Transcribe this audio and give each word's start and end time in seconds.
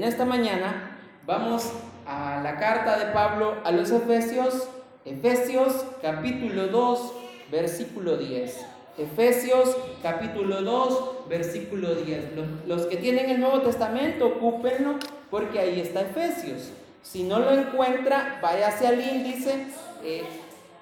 En 0.00 0.04
esta 0.04 0.24
mañana 0.24 0.96
vamos 1.26 1.70
a 2.06 2.40
la 2.42 2.56
carta 2.56 2.98
de 2.98 3.12
Pablo 3.12 3.56
a 3.64 3.70
los 3.70 3.90
Efesios, 3.90 4.66
Efesios 5.04 5.84
capítulo 6.00 6.68
2, 6.68 7.12
versículo 7.52 8.16
10. 8.16 8.64
Efesios 8.96 9.76
capítulo 10.02 10.62
2, 10.62 11.28
versículo 11.28 11.94
10. 11.96 12.28
Los, 12.66 12.86
que 12.86 12.96
tienen 12.96 13.28
el 13.28 13.40
Nuevo 13.40 13.60
Testamento, 13.60 14.28
ocúpenlo 14.28 14.94
porque 15.30 15.58
ahí 15.58 15.80
está 15.80 16.00
Efesios. 16.00 16.70
Si 17.02 17.24
no 17.24 17.38
lo 17.38 17.50
encuentra, 17.50 18.38
váyase 18.40 18.86
al 18.86 19.02
índice. 19.02 19.66
Eh, 20.02 20.24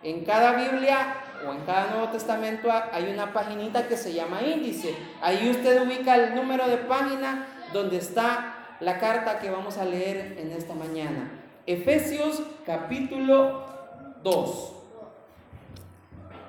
en 0.05 0.25
cada 0.25 0.53
Biblia 0.53 1.17
o 1.45 1.53
en 1.53 1.63
cada 1.63 1.91
Nuevo 1.91 2.13
Testamento 2.13 2.69
hay 2.71 3.11
una 3.13 3.33
paginita 3.33 3.89
que 3.89 3.97
se 3.97 4.13
llama 4.13 4.43
índice. 4.43 4.95
Ahí 5.21 5.51
usted 5.51 5.83
ubica 5.83 6.15
el 6.15 6.37
número 6.37 6.69
de 6.69 6.77
página 6.77 7.49
donde 7.73 7.97
está 7.97 8.58
la 8.81 8.99
carta 8.99 9.39
que 9.39 9.51
vamos 9.51 9.79
a 9.79 9.85
leer 9.85 10.37
en 10.39 10.53
esta 10.53 10.75
mañana. 10.75 11.31
Efesios 11.67 12.43
capítulo 12.65 13.65
2. 14.23 14.73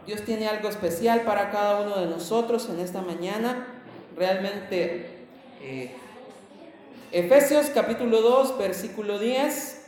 Dios 0.06 0.22
tiene 0.24 0.48
algo 0.48 0.70
especial 0.70 1.22
para 1.22 1.52
cada 1.52 1.82
uno 1.82 2.00
de 2.00 2.08
nosotros 2.08 2.70
en 2.70 2.80
esta 2.80 3.02
mañana. 3.02 3.68
Realmente, 4.16 5.28
eh, 5.62 5.96
Efesios 7.12 7.68
capítulo 7.74 8.22
2, 8.22 8.58
versículo 8.58 9.20
10. 9.20 9.88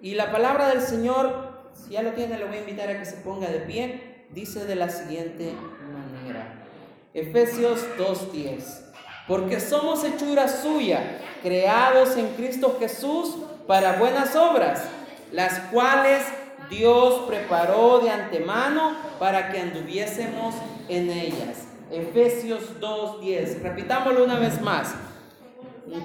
Y 0.00 0.14
la 0.14 0.30
palabra 0.30 0.68
del 0.68 0.80
Señor, 0.80 1.70
si 1.74 1.90
ya 1.92 2.02
lo 2.02 2.12
tiene, 2.12 2.38
lo 2.38 2.48
voy 2.48 2.58
a 2.58 2.60
invitar 2.60 2.88
a 2.88 2.98
que 2.98 3.04
se 3.04 3.16
ponga 3.18 3.48
de 3.48 3.60
pie. 3.60 4.26
Dice 4.30 4.64
de 4.64 4.74
la 4.74 4.90
siguiente 4.90 5.52
manera. 5.92 6.66
Efesios 7.14 7.86
2.10. 7.98 8.87
Porque 9.28 9.60
somos 9.60 10.02
hechura 10.04 10.48
suya, 10.48 11.20
creados 11.42 12.16
en 12.16 12.28
Cristo 12.30 12.76
Jesús 12.80 13.36
para 13.66 13.92
buenas 13.92 14.34
obras, 14.34 14.82
las 15.30 15.58
cuales 15.70 16.24
Dios 16.70 17.26
preparó 17.26 18.00
de 18.00 18.10
antemano 18.10 18.96
para 19.18 19.50
que 19.50 19.60
anduviésemos 19.60 20.54
en 20.88 21.10
ellas. 21.10 21.68
Efesios 21.90 22.80
2.10. 22.80 23.62
Repitámoslo 23.62 24.24
una 24.24 24.38
vez 24.38 24.60
más. 24.60 24.94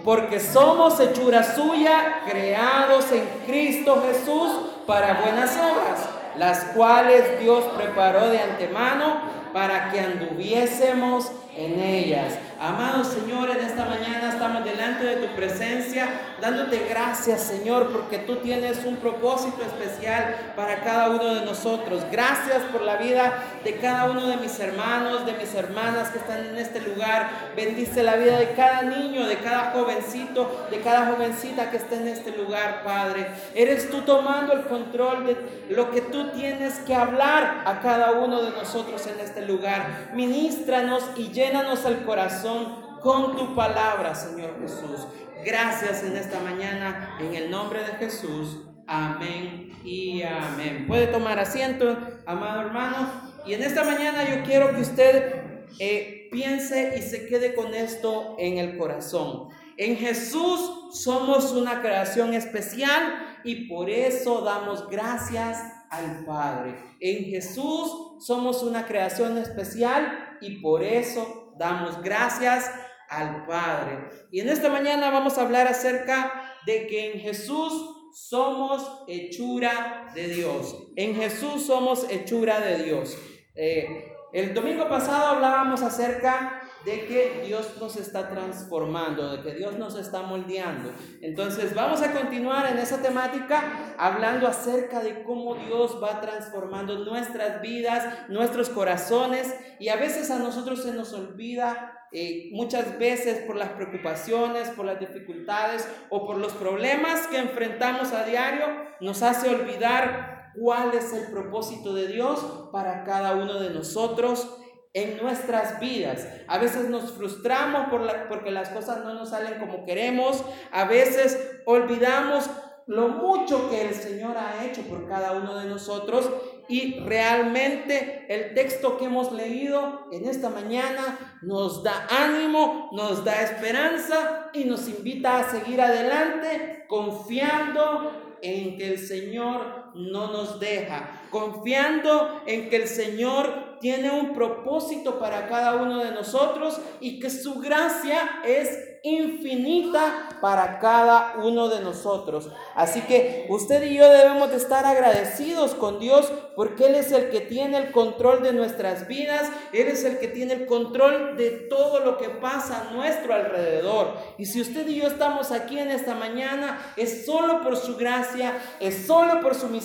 Porque 0.03 0.39
somos 0.39 0.99
hechura 0.99 1.43
suya, 1.43 2.21
creados 2.29 3.11
en 3.11 3.25
Cristo 3.45 4.01
Jesús 4.07 4.51
para 4.87 5.21
buenas 5.21 5.57
obras, 5.57 6.09
las 6.37 6.63
cuales 6.75 7.39
Dios 7.41 7.65
preparó 7.75 8.29
de 8.29 8.39
antemano 8.39 9.21
para 9.51 9.91
que 9.91 9.99
anduviésemos 9.99 11.31
en 11.55 11.79
ellas. 11.79 12.33
Amados 12.63 13.07
Señor, 13.07 13.49
en 13.49 13.59
esta 13.59 13.83
mañana 13.83 14.29
estamos 14.29 14.63
delante 14.63 15.03
de 15.03 15.15
tu 15.17 15.35
presencia, 15.35 16.07
dándote 16.39 16.87
gracias, 16.89 17.41
Señor, 17.41 17.91
porque 17.91 18.19
tú 18.19 18.37
tienes 18.37 18.85
un 18.85 18.95
propósito 18.95 19.61
especial 19.63 20.53
para 20.55 20.77
cada 20.79 21.09
uno 21.09 21.35
de 21.35 21.43
nosotros. 21.43 22.05
Gracias 22.09 22.61
por 22.71 22.83
la 22.83 22.95
vida 22.95 23.33
de 23.65 23.75
cada 23.79 24.09
uno 24.09 24.27
de 24.27 24.37
mis 24.37 24.57
hermanos, 24.61 25.25
de 25.25 25.33
mis 25.33 25.53
hermanas 25.53 26.11
que 26.11 26.19
están 26.19 26.45
en 26.45 26.57
este 26.57 26.79
lugar. 26.79 27.51
Bendice 27.53 28.01
la 28.01 28.15
vida 28.15 28.39
de 28.39 28.53
cada 28.53 28.83
niño, 28.83 29.27
de 29.27 29.39
cada 29.39 29.71
jovencito, 29.71 30.65
de 30.71 30.79
cada 30.79 31.07
jovencita 31.07 31.69
que 31.69 31.75
está 31.75 31.95
en 31.95 32.07
este 32.07 32.31
lugar, 32.31 32.83
Padre. 32.85 33.27
Eres 33.55 33.91
tú 33.91 34.03
tomando 34.03 34.53
el 34.53 34.61
control 34.61 35.25
de 35.25 35.35
lo 35.69 35.91
que 35.91 35.99
tú 35.99 36.29
tienes 36.29 36.75
que 36.79 36.95
hablar 36.95 37.63
a 37.65 37.81
cada 37.81 38.11
uno 38.11 38.41
de 38.41 38.51
nosotros 38.51 39.05
en 39.07 39.19
este 39.19 39.45
lugar. 39.45 40.11
Ministranos 40.13 41.03
y 41.17 41.27
llénanos 41.27 41.83
el 41.83 42.03
corazón 42.05 42.52
con 43.01 43.35
tu 43.35 43.53
palabra, 43.53 44.15
Señor 44.15 44.59
Jesús. 44.61 45.07
Gracias 45.45 46.03
en 46.03 46.15
esta 46.15 46.39
mañana, 46.39 47.17
en 47.19 47.35
el 47.35 47.51
nombre 47.51 47.79
de 47.83 47.93
Jesús. 47.93 48.61
Amén 48.87 49.71
y 49.83 50.23
amén. 50.23 50.85
Puede 50.87 51.07
tomar 51.07 51.37
asiento, 51.39 51.97
amado 52.25 52.61
hermano. 52.61 53.33
Y 53.45 53.53
en 53.53 53.63
esta 53.63 53.83
mañana 53.83 54.23
yo 54.29 54.43
quiero 54.43 54.73
que 54.73 54.81
usted 54.81 55.43
eh, 55.79 56.29
piense 56.31 56.95
y 56.97 57.01
se 57.01 57.27
quede 57.27 57.53
con 57.55 57.73
esto 57.73 58.35
en 58.39 58.57
el 58.57 58.77
corazón. 58.77 59.49
En 59.77 59.97
Jesús 59.97 60.93
somos 60.93 61.51
una 61.51 61.81
creación 61.81 62.33
especial 62.33 63.41
y 63.43 63.67
por 63.67 63.89
eso 63.89 64.41
damos 64.41 64.87
gracias 64.89 65.61
al 65.89 66.23
Padre. 66.25 66.75
En 66.99 67.25
Jesús 67.25 68.23
somos 68.25 68.63
una 68.63 68.85
creación 68.85 69.37
especial 69.37 70.37
y 70.41 70.61
por 70.61 70.83
eso 70.83 71.42
damos 71.57 72.01
gracias 72.01 72.71
al 73.09 73.45
Padre. 73.45 74.09
Y 74.31 74.39
en 74.39 74.49
esta 74.49 74.69
mañana 74.69 75.09
vamos 75.09 75.37
a 75.37 75.41
hablar 75.41 75.67
acerca 75.67 76.55
de 76.65 76.87
que 76.87 77.13
en 77.13 77.19
Jesús 77.19 78.11
somos 78.13 79.03
hechura 79.07 80.11
de 80.13 80.27
Dios. 80.27 80.75
En 80.95 81.15
Jesús 81.15 81.65
somos 81.65 82.09
hechura 82.09 82.59
de 82.59 82.83
Dios. 82.83 83.17
Eh, 83.55 84.13
el 84.33 84.53
domingo 84.53 84.89
pasado 84.89 85.35
hablábamos 85.35 85.81
acerca 85.81 86.62
de 86.85 87.05
que 87.05 87.43
Dios 87.45 87.77
nos 87.79 87.95
está 87.95 88.29
transformando, 88.29 89.31
de 89.31 89.41
que 89.41 89.55
Dios 89.55 89.77
nos 89.77 89.95
está 89.97 90.21
moldeando. 90.21 90.91
Entonces 91.21 91.73
vamos 91.73 92.01
a 92.01 92.11
continuar 92.11 92.71
en 92.71 92.77
esa 92.77 93.01
temática 93.01 93.95
hablando 93.97 94.47
acerca 94.47 95.01
de 95.01 95.23
cómo 95.23 95.55
Dios 95.55 95.97
va 96.03 96.19
transformando 96.19 97.05
nuestras 97.05 97.61
vidas, 97.61 98.29
nuestros 98.29 98.69
corazones 98.69 99.53
y 99.79 99.89
a 99.89 99.95
veces 99.95 100.29
a 100.29 100.39
nosotros 100.39 100.83
se 100.83 100.93
nos 100.93 101.13
olvida 101.13 101.99
eh, 102.11 102.49
muchas 102.51 102.99
veces 102.99 103.43
por 103.45 103.55
las 103.55 103.69
preocupaciones, 103.69 104.69
por 104.69 104.85
las 104.85 104.99
dificultades 104.99 105.87
o 106.09 106.27
por 106.27 106.37
los 106.37 106.53
problemas 106.53 107.27
que 107.27 107.37
enfrentamos 107.37 108.11
a 108.11 108.23
diario, 108.23 108.65
nos 108.99 109.23
hace 109.23 109.49
olvidar 109.49 110.51
cuál 110.55 110.93
es 110.93 111.11
el 111.13 111.31
propósito 111.31 111.93
de 111.93 112.07
Dios 112.07 112.69
para 112.71 113.03
cada 113.03 113.33
uno 113.33 113.59
de 113.59 113.71
nosotros 113.71 114.59
en 114.93 115.17
nuestras 115.17 115.79
vidas. 115.79 116.27
A 116.47 116.57
veces 116.57 116.89
nos 116.89 117.11
frustramos 117.11 117.89
por 117.89 118.03
porque 118.27 118.51
las 118.51 118.69
cosas 118.69 119.03
no 119.03 119.13
nos 119.13 119.29
salen 119.29 119.59
como 119.59 119.85
queremos. 119.85 120.43
A 120.71 120.85
veces 120.85 121.61
olvidamos 121.65 122.49
lo 122.85 123.07
mucho 123.07 123.69
que 123.69 123.87
el 123.87 123.93
Señor 123.93 124.37
ha 124.37 124.65
hecho 124.65 124.81
por 124.83 125.07
cada 125.07 125.31
uno 125.31 125.57
de 125.57 125.69
nosotros 125.69 126.29
y 126.67 126.99
realmente 126.99 128.25
el 128.29 128.53
texto 128.53 128.97
que 128.97 129.05
hemos 129.05 129.31
leído 129.31 130.07
en 130.11 130.27
esta 130.27 130.49
mañana 130.49 131.39
nos 131.41 131.83
da 131.83 132.07
ánimo, 132.09 132.89
nos 132.91 133.23
da 133.23 133.41
esperanza 133.41 134.49
y 134.53 134.65
nos 134.65 134.87
invita 134.87 135.39
a 135.39 135.49
seguir 135.49 135.81
adelante 135.81 136.85
confiando 136.87 138.11
en 138.41 138.77
que 138.77 138.87
el 138.87 138.99
Señor 138.99 139.82
no 139.95 140.31
nos 140.31 140.59
deja, 140.59 141.21
confiando 141.29 142.41
en 142.45 142.69
que 142.69 142.77
el 142.77 142.87
Señor 142.87 143.77
tiene 143.79 144.11
un 144.11 144.33
propósito 144.33 145.19
para 145.19 145.47
cada 145.47 145.75
uno 145.75 145.99
de 145.99 146.11
nosotros 146.11 146.79
y 147.01 147.19
que 147.19 147.29
su 147.29 147.55
gracia 147.59 148.41
es 148.45 148.93
infinita 149.03 150.29
para 150.39 150.79
cada 150.79 151.35
uno 151.43 151.67
de 151.67 151.81
nosotros. 151.81 152.49
Así 152.73 153.01
que 153.01 153.45
usted 153.49 153.83
y 153.83 153.97
yo 153.97 154.09
debemos 154.09 154.49
de 154.49 154.55
estar 154.55 154.85
agradecidos 154.85 155.75
con 155.75 155.99
Dios 155.99 156.31
porque 156.55 156.85
Él 156.85 156.95
es 156.95 157.11
el 157.11 157.29
que 157.29 157.41
tiene 157.41 157.77
el 157.77 157.91
control 157.91 158.41
de 158.41 158.53
nuestras 158.53 159.07
vidas, 159.09 159.51
Él 159.73 159.89
es 159.89 160.05
el 160.05 160.19
que 160.19 160.29
tiene 160.29 160.53
el 160.53 160.65
control 160.65 161.35
de 161.35 161.49
todo 161.49 161.99
lo 161.99 162.17
que 162.17 162.29
pasa 162.29 162.87
a 162.87 162.93
nuestro 162.93 163.33
alrededor. 163.33 164.13
Y 164.37 164.45
si 164.45 164.61
usted 164.61 164.87
y 164.87 165.01
yo 165.01 165.07
estamos 165.07 165.51
aquí 165.51 165.77
en 165.77 165.91
esta 165.91 166.15
mañana, 166.15 166.93
es 166.95 167.25
solo 167.25 167.61
por 167.61 167.75
su 167.75 167.97
gracia, 167.97 168.57
es 168.79 169.05
solo 169.05 169.41
por 169.41 169.55
su 169.55 169.67
misericordia. 169.67 169.82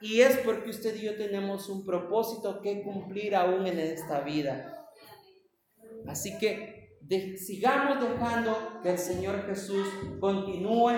Y 0.00 0.20
es 0.20 0.38
porque 0.38 0.70
usted 0.70 0.96
y 0.96 1.02
yo 1.02 1.16
tenemos 1.16 1.68
un 1.68 1.84
propósito 1.84 2.60
que 2.60 2.82
cumplir 2.82 3.36
aún 3.36 3.66
en 3.66 3.78
esta 3.78 4.20
vida. 4.20 4.88
Así 6.06 6.38
que 6.38 6.98
sigamos 7.38 8.00
dejando 8.00 8.80
que 8.82 8.90
el 8.90 8.98
Señor 8.98 9.46
Jesús 9.46 9.86
continúe 10.20 10.92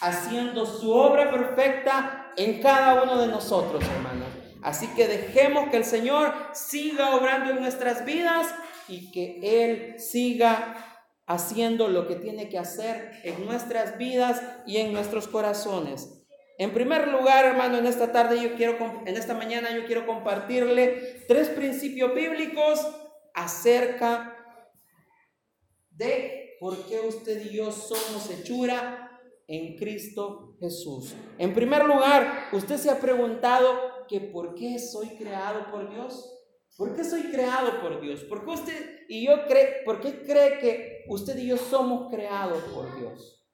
haciendo 0.00 0.64
su 0.64 0.92
obra 0.92 1.30
perfecta 1.30 2.32
en 2.36 2.60
cada 2.60 3.02
uno 3.02 3.20
de 3.20 3.26
nosotros, 3.26 3.82
hermanos. 3.82 4.28
Así 4.62 4.86
que 4.88 5.08
dejemos 5.08 5.70
que 5.70 5.78
el 5.78 5.84
Señor 5.84 6.32
siga 6.52 7.16
obrando 7.16 7.50
en 7.50 7.60
nuestras 7.60 8.04
vidas 8.04 8.46
y 8.88 9.10
que 9.10 9.40
Él 9.42 9.98
siga 9.98 11.02
haciendo 11.26 11.88
lo 11.88 12.06
que 12.06 12.16
tiene 12.16 12.48
que 12.48 12.58
hacer 12.58 13.12
en 13.24 13.44
nuestras 13.46 13.96
vidas 13.98 14.42
y 14.66 14.78
en 14.78 14.92
nuestros 14.92 15.28
corazones. 15.28 16.19
En 16.60 16.74
primer 16.74 17.08
lugar, 17.08 17.46
hermano, 17.46 17.78
en 17.78 17.86
esta 17.86 18.12
tarde 18.12 18.38
yo 18.38 18.54
quiero 18.54 18.76
en 19.06 19.16
esta 19.16 19.32
mañana 19.32 19.74
yo 19.74 19.86
quiero 19.86 20.04
compartirle 20.04 21.24
tres 21.26 21.48
principios 21.48 22.14
bíblicos 22.14 22.86
acerca 23.32 24.36
de 25.88 26.58
por 26.60 26.76
qué 26.84 27.00
usted 27.00 27.46
y 27.46 27.56
yo 27.56 27.72
somos 27.72 28.28
hechura 28.28 29.10
en 29.48 29.78
Cristo 29.78 30.58
Jesús. 30.60 31.14
En 31.38 31.54
primer 31.54 31.86
lugar, 31.86 32.50
usted 32.52 32.76
se 32.76 32.90
ha 32.90 33.00
preguntado 33.00 34.06
que 34.06 34.20
por 34.20 34.54
qué 34.54 34.78
soy 34.78 35.16
creado 35.16 35.70
por 35.70 35.88
Dios. 35.88 36.30
¿Por 36.76 36.94
qué 36.94 37.04
soy 37.04 37.22
creado 37.30 37.80
por 37.80 38.02
Dios? 38.02 38.22
¿Por 38.24 38.44
qué 38.44 38.50
usted 38.50 39.06
y 39.08 39.26
yo 39.26 39.46
cree, 39.46 39.82
por 39.86 40.02
qué 40.02 40.22
cree 40.24 40.58
que 40.58 41.04
usted 41.08 41.38
y 41.38 41.46
yo 41.46 41.56
somos 41.56 42.10
creados 42.10 42.62
por 42.64 42.94
Dios. 42.98 43.46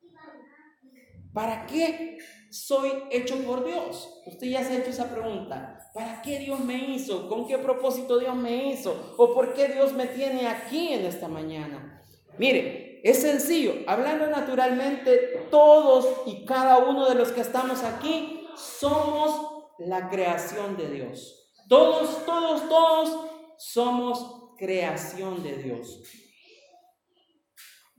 ¿Para 1.33 1.67
qué 1.67 2.19
soy 2.51 2.91
hecho 3.11 3.37
por 3.45 3.65
Dios? 3.65 4.23
Usted 4.27 4.47
ya 4.49 4.65
se 4.65 4.73
ha 4.73 4.79
hecho 4.79 4.91
esa 4.91 5.11
pregunta. 5.11 5.91
¿Para 5.95 6.23
qué 6.23 6.39
Dios 6.39 6.61
me 6.61 6.77
hizo? 6.77 7.29
¿Con 7.29 7.47
qué 7.47 7.59
propósito 7.59 8.19
Dios 8.19 8.35
me 8.37 8.73
hizo? 8.73 9.15
¿O 9.17 9.35
por 9.35 9.55
qué 9.55 9.69
Dios 9.69 9.93
me 9.93 10.07
tiene 10.07 10.47
aquí 10.47 10.93
en 10.93 11.05
esta 11.05 11.29
mañana? 11.29 12.03
Mire, 12.39 13.01
es 13.03 13.23
sencillo. 13.23 13.75
Hablando 13.87 14.27
naturalmente, 14.27 15.47
todos 15.51 16.23
y 16.27 16.45
cada 16.45 16.79
uno 16.79 17.09
de 17.09 17.15
los 17.15 17.33
que 17.33 17.41
estamos 17.41 17.83
aquí 17.83 18.47
somos 18.57 19.75
la 19.79 20.09
creación 20.09 20.77
de 20.77 20.91
Dios. 20.91 21.53
Todos, 21.69 22.25
todos, 22.25 22.69
todos 22.69 23.31
somos 23.59 24.55
creación 24.57 25.43
de 25.43 25.57
Dios. 25.57 26.03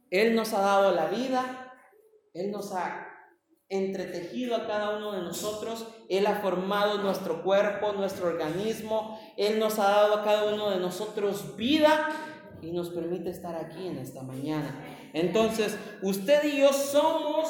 Él 0.10 0.36
nos 0.36 0.54
ha 0.54 0.62
dado 0.62 0.94
la 0.94 1.08
vida, 1.08 1.74
Él 2.34 2.52
nos 2.52 2.72
ha 2.74 3.07
entretejido 3.70 4.56
a 4.56 4.66
cada 4.66 4.98
uno 4.98 5.12
de 5.12 5.22
nosotros, 5.22 5.88
Él 6.10 6.26
ha 6.26 6.36
formado 6.36 7.00
nuestro 7.00 7.44
cuerpo, 7.44 7.92
nuestro 7.94 8.28
organismo, 8.28 9.20
Él 9.36 9.60
nos 9.60 9.78
ha 9.80 9.90
dado 9.90 10.16
a 10.16 10.24
cada 10.24 10.54
uno 10.54 10.70
de 10.70 10.80
nosotros 10.80 11.56
vida 11.58 12.10
y 12.62 12.72
nos 12.72 12.90
permite 12.90 13.30
estar 13.30 13.56
aquí 13.56 13.88
en 13.88 13.98
esta 13.98 14.24
mañana. 14.24 14.86
Entonces, 15.14 15.78
usted 16.02 16.44
y 16.46 16.60
yo 16.60 16.72
somos 16.72 17.50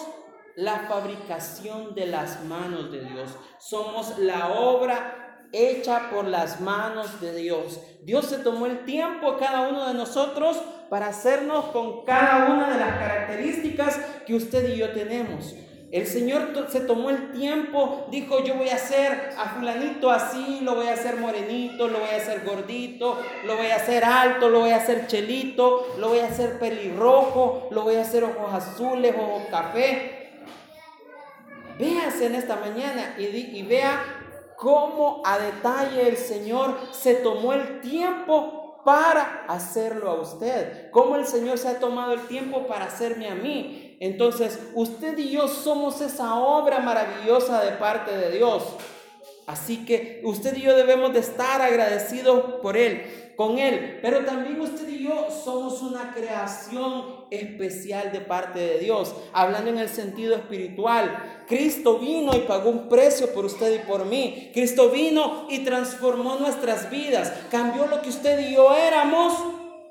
la 0.56 0.88
fabricación 0.88 1.94
de 1.94 2.08
las 2.08 2.44
manos 2.46 2.92
de 2.92 3.06
Dios, 3.06 3.30
somos 3.60 4.18
la 4.18 4.60
obra 4.60 5.24
hecha 5.54 6.10
por 6.10 6.26
las 6.26 6.60
manos 6.62 7.22
de 7.22 7.36
Dios. 7.36 7.80
Dios 8.04 8.26
se 8.26 8.40
tomó 8.40 8.66
el 8.66 8.86
tiempo 8.86 9.30
a 9.30 9.38
cada 9.38 9.70
uno 9.70 9.88
de 9.88 9.94
nosotros 9.94 10.58
para 10.90 11.08
hacernos 11.08 11.66
con 11.66 12.06
cada 12.06 12.54
una 12.54 12.72
de 12.72 12.80
las 12.80 12.98
características 12.98 14.00
que 14.26 14.36
usted 14.36 14.74
y 14.74 14.78
yo 14.78 14.92
tenemos. 14.92 15.54
El 15.90 16.06
Señor 16.06 16.68
se 16.68 16.82
tomó 16.82 17.10
el 17.10 17.32
tiempo, 17.32 18.08
dijo, 18.12 18.44
yo 18.44 18.56
voy 18.56 18.68
a 18.68 18.76
hacer 18.76 19.34
a 19.38 19.56
fulanito 19.56 20.12
así, 20.12 20.60
lo 20.62 20.76
voy 20.76 20.88
a 20.88 20.94
hacer 20.94 21.16
morenito, 21.16 21.88
lo 21.88 22.00
voy 22.00 22.10
a 22.10 22.18
hacer 22.18 22.44
gordito, 22.44 23.18
lo 23.46 23.56
voy 23.56 23.68
a 23.68 23.78
hacer 23.78 24.04
alto, 24.04 24.50
lo 24.50 24.60
voy 24.60 24.72
a 24.72 24.78
hacer 24.78 25.08
chelito, 25.08 25.96
lo 25.98 26.10
voy 26.10 26.20
a 26.20 26.26
hacer 26.26 26.60
pelirrojo, 26.60 27.70
lo 27.72 27.84
voy 27.84 27.96
a 27.96 28.02
hacer 28.02 28.26
ojos 28.26 28.54
azules, 28.54 29.16
ojos 29.18 29.44
café. 29.50 30.42
Véase 31.80 32.26
en 32.26 32.36
esta 32.36 32.58
mañana 32.58 33.16
y, 33.18 33.24
y 33.24 33.64
vea 33.64 34.04
cómo 34.58 35.22
a 35.24 35.40
detalle 35.40 36.10
el 36.10 36.18
Señor 36.18 36.78
se 36.92 37.16
tomó 37.16 37.54
el 37.54 37.80
tiempo 37.80 38.82
para 38.84 39.46
hacerlo 39.48 40.10
a 40.10 40.16
usted, 40.16 40.92
cómo 40.92 41.16
el 41.16 41.26
Señor 41.26 41.58
se 41.58 41.70
ha 41.70 41.80
tomado 41.80 42.12
el 42.12 42.28
tiempo 42.28 42.68
para 42.68 42.86
hacerme 42.86 43.30
a 43.30 43.36
mí. 43.36 43.87
Entonces, 44.00 44.60
usted 44.76 45.18
y 45.18 45.32
yo 45.32 45.48
somos 45.48 46.02
esa 46.02 46.36
obra 46.36 46.80
maravillosa 46.80 47.64
de 47.64 47.72
parte 47.72 48.16
de 48.16 48.32
Dios. 48.38 48.64
Así 49.48 49.86
que 49.86 50.22
usted 50.26 50.58
y 50.58 50.62
yo 50.62 50.76
debemos 50.76 51.14
de 51.14 51.20
estar 51.20 51.62
agradecidos 51.62 52.60
por 52.62 52.76
Él 52.76 53.28
con 53.38 53.60
Él. 53.60 54.00
Pero 54.02 54.26
también 54.26 54.60
usted 54.60 54.90
y 54.90 55.04
yo 55.04 55.28
somos 55.32 55.82
una 55.82 56.12
creación 56.14 57.28
especial 57.30 58.12
de 58.12 58.20
parte 58.20 58.60
de 58.60 58.80
Dios, 58.80 59.16
hablando 59.32 59.70
en 59.70 59.78
el 59.78 59.88
sentido 59.88 60.36
espiritual. 60.36 61.44
Cristo 61.48 62.00
vino 62.00 62.36
y 62.36 62.42
pagó 62.42 62.70
un 62.70 62.90
precio 62.90 63.32
por 63.34 63.46
usted 63.46 63.76
y 63.76 63.88
por 63.88 64.06
mí. 64.06 64.50
Cristo 64.54 64.90
vino 64.90 65.46
y 65.50 65.60
transformó 65.60 66.36
nuestras 66.36 66.90
vidas, 66.90 67.32
cambió 67.50 67.86
lo 67.86 68.02
que 68.02 68.10
usted 68.10 68.40
y 68.40 68.56
yo 68.56 68.76
éramos 68.76 69.34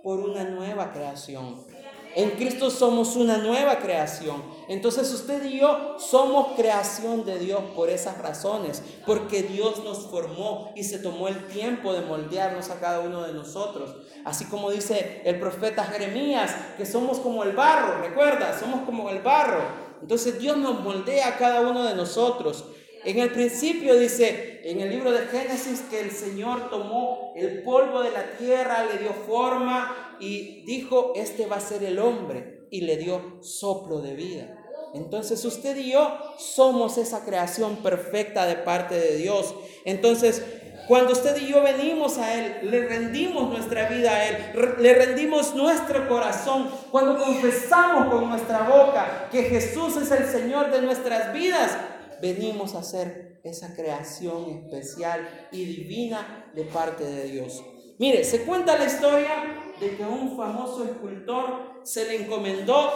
por 0.02 0.18
una 0.18 0.44
nueva 0.44 0.92
creación. 0.92 1.75
En 2.16 2.30
Cristo 2.30 2.70
somos 2.70 3.14
una 3.14 3.36
nueva 3.36 3.78
creación. 3.78 4.42
Entonces 4.68 5.12
usted 5.12 5.44
y 5.44 5.58
yo 5.60 5.96
somos 5.98 6.56
creación 6.56 7.26
de 7.26 7.38
Dios 7.38 7.60
por 7.74 7.90
esas 7.90 8.16
razones, 8.16 8.82
porque 9.04 9.42
Dios 9.42 9.84
nos 9.84 10.06
formó 10.06 10.72
y 10.74 10.84
se 10.84 10.98
tomó 10.98 11.28
el 11.28 11.46
tiempo 11.48 11.92
de 11.92 12.00
moldearnos 12.00 12.70
a 12.70 12.80
cada 12.80 13.00
uno 13.00 13.22
de 13.24 13.34
nosotros. 13.34 13.94
Así 14.24 14.46
como 14.46 14.70
dice 14.70 15.20
el 15.26 15.38
profeta 15.38 15.84
Jeremías, 15.84 16.54
que 16.78 16.86
somos 16.86 17.18
como 17.18 17.42
el 17.42 17.52
barro, 17.52 18.00
recuerda, 18.00 18.58
somos 18.58 18.86
como 18.86 19.10
el 19.10 19.20
barro. 19.20 19.60
Entonces 20.00 20.38
Dios 20.38 20.56
nos 20.56 20.80
moldea 20.80 21.28
a 21.28 21.36
cada 21.36 21.60
uno 21.60 21.84
de 21.84 21.94
nosotros. 21.94 22.64
En 23.04 23.18
el 23.18 23.30
principio 23.30 23.98
dice 23.98 24.60
en 24.64 24.80
el 24.80 24.90
libro 24.90 25.12
de 25.12 25.26
Génesis 25.26 25.82
que 25.88 26.00
el 26.00 26.10
Señor 26.10 26.70
tomó 26.70 27.32
el 27.36 27.62
polvo 27.62 28.02
de 28.02 28.10
la 28.10 28.36
tierra, 28.36 28.84
le 28.84 28.98
dio 28.98 29.12
forma 29.12 30.16
y 30.18 30.64
dijo, 30.64 31.12
este 31.14 31.46
va 31.46 31.56
a 31.56 31.60
ser 31.60 31.84
el 31.84 31.98
hombre 31.98 32.66
y 32.70 32.80
le 32.80 32.96
dio 32.96 33.38
soplo 33.42 34.00
de 34.00 34.14
vida. 34.14 34.62
Entonces 34.94 35.44
usted 35.44 35.76
y 35.76 35.92
yo 35.92 36.18
somos 36.38 36.98
esa 36.98 37.24
creación 37.24 37.76
perfecta 37.76 38.46
de 38.46 38.56
parte 38.56 38.98
de 38.98 39.16
Dios. 39.16 39.54
Entonces, 39.84 40.42
cuando 40.88 41.12
usted 41.12 41.36
y 41.42 41.48
yo 41.48 41.62
venimos 41.62 42.16
a 42.18 42.34
Él, 42.34 42.70
le 42.70 42.86
rendimos 42.86 43.50
nuestra 43.50 43.88
vida 43.88 44.10
a 44.12 44.28
Él, 44.28 44.36
le 44.78 44.94
rendimos 44.94 45.54
nuestro 45.54 46.08
corazón, 46.08 46.70
cuando 46.90 47.18
confesamos 47.18 48.12
con 48.12 48.28
nuestra 48.28 48.62
boca 48.62 49.28
que 49.30 49.42
Jesús 49.42 49.96
es 49.96 50.10
el 50.12 50.26
Señor 50.26 50.70
de 50.70 50.82
nuestras 50.82 51.32
vidas, 51.32 51.76
venimos 52.20 52.74
a 52.74 52.82
ser 52.82 53.40
esa 53.44 53.74
creación 53.74 54.50
especial 54.50 55.48
y 55.52 55.64
divina 55.64 56.50
de 56.54 56.64
parte 56.64 57.04
de 57.04 57.24
Dios. 57.24 57.62
Mire, 57.98 58.24
se 58.24 58.44
cuenta 58.44 58.78
la 58.78 58.86
historia 58.86 59.72
de 59.80 59.96
que 59.96 60.02
un 60.02 60.36
famoso 60.36 60.84
escultor 60.84 61.80
se 61.84 62.06
le 62.06 62.24
encomendó 62.24 62.90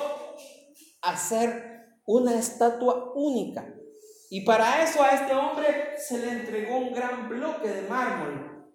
hacer 1.03 1.99
una 2.05 2.39
estatua 2.39 3.13
única. 3.15 3.75
Y 4.31 4.45
para 4.45 4.83
eso 4.83 5.03
a 5.03 5.11
este 5.11 5.35
hombre 5.35 5.95
se 5.97 6.19
le 6.19 6.31
entregó 6.33 6.79
un 6.79 6.93
gran 6.93 7.29
bloque 7.29 7.69
de 7.69 7.89
mármol. 7.89 8.73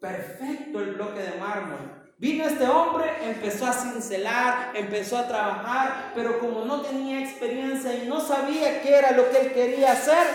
Perfecto 0.00 0.80
el 0.80 0.94
bloque 0.94 1.20
de 1.20 1.38
mármol. 1.38 1.97
Vino 2.20 2.44
este 2.44 2.66
hombre, 2.66 3.12
empezó 3.22 3.64
a 3.64 3.72
cincelar, 3.72 4.72
empezó 4.74 5.18
a 5.18 5.28
trabajar, 5.28 6.10
pero 6.16 6.40
como 6.40 6.64
no 6.64 6.80
tenía 6.80 7.20
experiencia 7.20 7.94
y 7.94 8.08
no 8.08 8.20
sabía 8.20 8.82
qué 8.82 8.96
era 8.96 9.12
lo 9.12 9.30
que 9.30 9.40
él 9.40 9.52
quería 9.52 9.92
hacer, 9.92 10.26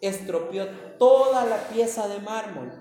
estropeó 0.00 0.66
toda 0.98 1.44
la 1.44 1.56
pieza 1.68 2.08
de 2.08 2.18
mármol. 2.18 2.72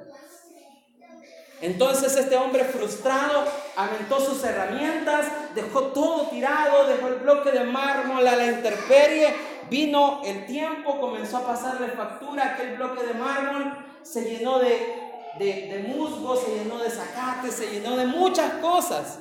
Entonces 1.62 2.18
este 2.18 2.36
hombre 2.36 2.64
frustrado 2.64 3.46
aventó 3.76 4.20
sus 4.20 4.44
herramientas, 4.44 5.28
dejó 5.54 5.84
todo 5.94 6.30
tirado, 6.30 6.88
dejó 6.88 7.10
el 7.10 7.16
bloque 7.18 7.52
de 7.52 7.66
mármol 7.66 8.28
a 8.28 8.36
la 8.36 8.48
intemperie, 8.48 9.28
vino 9.70 10.24
el 10.26 10.48
tiempo, 10.48 11.00
comenzó 11.00 11.38
a 11.38 11.46
pasarle 11.46 11.90
factura, 11.90 12.56
aquel 12.56 12.78
bloque 12.78 13.04
de 13.06 13.14
mármol 13.14 13.78
se 14.02 14.24
llenó 14.24 14.58
de 14.58 15.13
de, 15.40 15.86
musgo, 15.88 16.36
se 16.36 16.58
llenó 16.58 16.80
de 16.80 16.90
zacate, 16.90 17.52
se 17.52 17.72
llenó 17.72 17.98
de 17.98 18.06
muchas 18.06 18.54
cosas. 18.54 19.20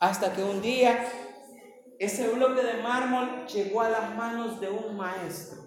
Hasta 0.00 0.32
que 0.32 0.42
un 0.42 0.60
día 0.60 1.06
ese 1.98 2.28
bloque 2.28 2.62
de 2.62 2.82
mármol 2.82 3.46
llegó 3.46 3.80
a 3.82 3.88
las 3.88 4.14
manos 4.14 4.60
de 4.60 4.68
un 4.68 4.96
maestro. 4.96 5.64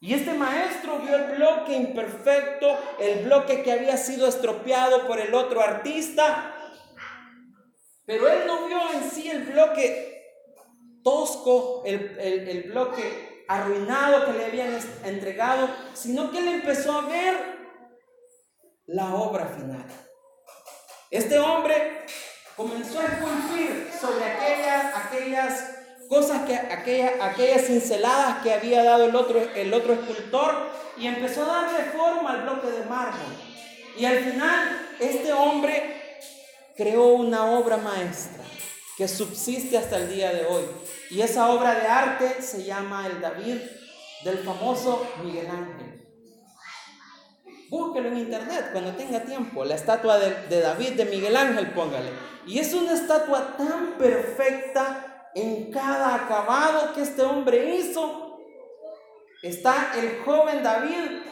Y 0.00 0.14
este 0.14 0.34
maestro 0.34 0.98
vio 0.98 1.16
el 1.16 1.36
bloque 1.36 1.74
imperfecto, 1.74 2.66
el 2.98 3.24
bloque 3.24 3.62
que 3.62 3.72
había 3.72 3.96
sido 3.96 4.26
estropeado 4.26 5.06
por 5.06 5.18
el 5.18 5.34
otro 5.34 5.60
artista, 5.60 6.52
pero 8.04 8.28
él 8.28 8.46
no 8.46 8.66
vio 8.66 8.78
en 8.92 9.10
sí 9.10 9.28
el 9.28 9.44
bloque 9.44 10.22
tosco, 11.02 11.82
el, 11.84 12.18
el 12.18 12.70
bloque 12.70 13.44
arruinado 13.48 14.26
que 14.26 14.32
le 14.32 14.44
habían 14.44 14.78
entregado, 15.04 15.68
sino 15.94 16.30
que 16.30 16.38
él 16.38 16.48
empezó 16.48 16.92
a 16.92 17.02
ver 17.02 17.55
la 18.86 19.14
obra 19.14 19.46
final. 19.46 19.84
Este 21.10 21.38
hombre 21.38 22.04
comenzó 22.56 23.00
a 23.00 23.04
esculpir 23.04 23.90
sobre 24.00 24.24
aquellas, 24.24 24.94
aquellas 24.94 25.76
cosas, 26.08 26.42
que, 26.42 26.54
aquellas, 26.54 27.12
aquellas 27.20 27.66
cinceladas 27.66 28.42
que 28.42 28.52
había 28.52 28.84
dado 28.84 29.06
el 29.06 29.16
otro, 29.16 29.40
el 29.54 29.74
otro 29.74 29.94
escultor 29.94 30.54
y 30.96 31.06
empezó 31.06 31.42
a 31.42 31.62
darle 31.62 31.84
forma 31.90 32.32
al 32.32 32.42
bloque 32.42 32.68
de 32.68 32.84
mármol. 32.84 33.34
Y 33.96 34.04
al 34.04 34.18
final 34.18 34.88
este 35.00 35.32
hombre 35.32 36.20
creó 36.76 37.14
una 37.14 37.46
obra 37.46 37.76
maestra 37.76 38.44
que 38.96 39.08
subsiste 39.08 39.76
hasta 39.76 39.96
el 39.96 40.14
día 40.14 40.32
de 40.32 40.46
hoy. 40.46 40.64
Y 41.10 41.20
esa 41.20 41.50
obra 41.50 41.74
de 41.74 41.86
arte 41.86 42.42
se 42.42 42.64
llama 42.64 43.06
el 43.06 43.20
David 43.20 43.58
del 44.24 44.38
famoso 44.38 45.06
Miguel 45.22 45.48
Ángel. 45.48 45.95
Búsquelo 47.68 48.08
en 48.08 48.18
internet 48.18 48.70
cuando 48.72 48.92
tenga 48.92 49.20
tiempo. 49.20 49.64
La 49.64 49.74
estatua 49.74 50.18
de, 50.18 50.60
David, 50.60 50.92
de 50.92 51.04
Miguel 51.06 51.36
Ángel, 51.36 51.70
póngale. 51.70 52.10
Y 52.46 52.58
es 52.58 52.72
una 52.74 52.92
estatua 52.92 53.56
tan 53.56 53.98
perfecta 53.98 55.30
en 55.34 55.70
cada 55.72 56.14
acabado 56.14 56.92
que 56.94 57.02
este 57.02 57.22
hombre 57.22 57.76
hizo. 57.76 58.38
Está 59.42 59.92
el 59.96 60.22
joven 60.24 60.62
David 60.62 61.22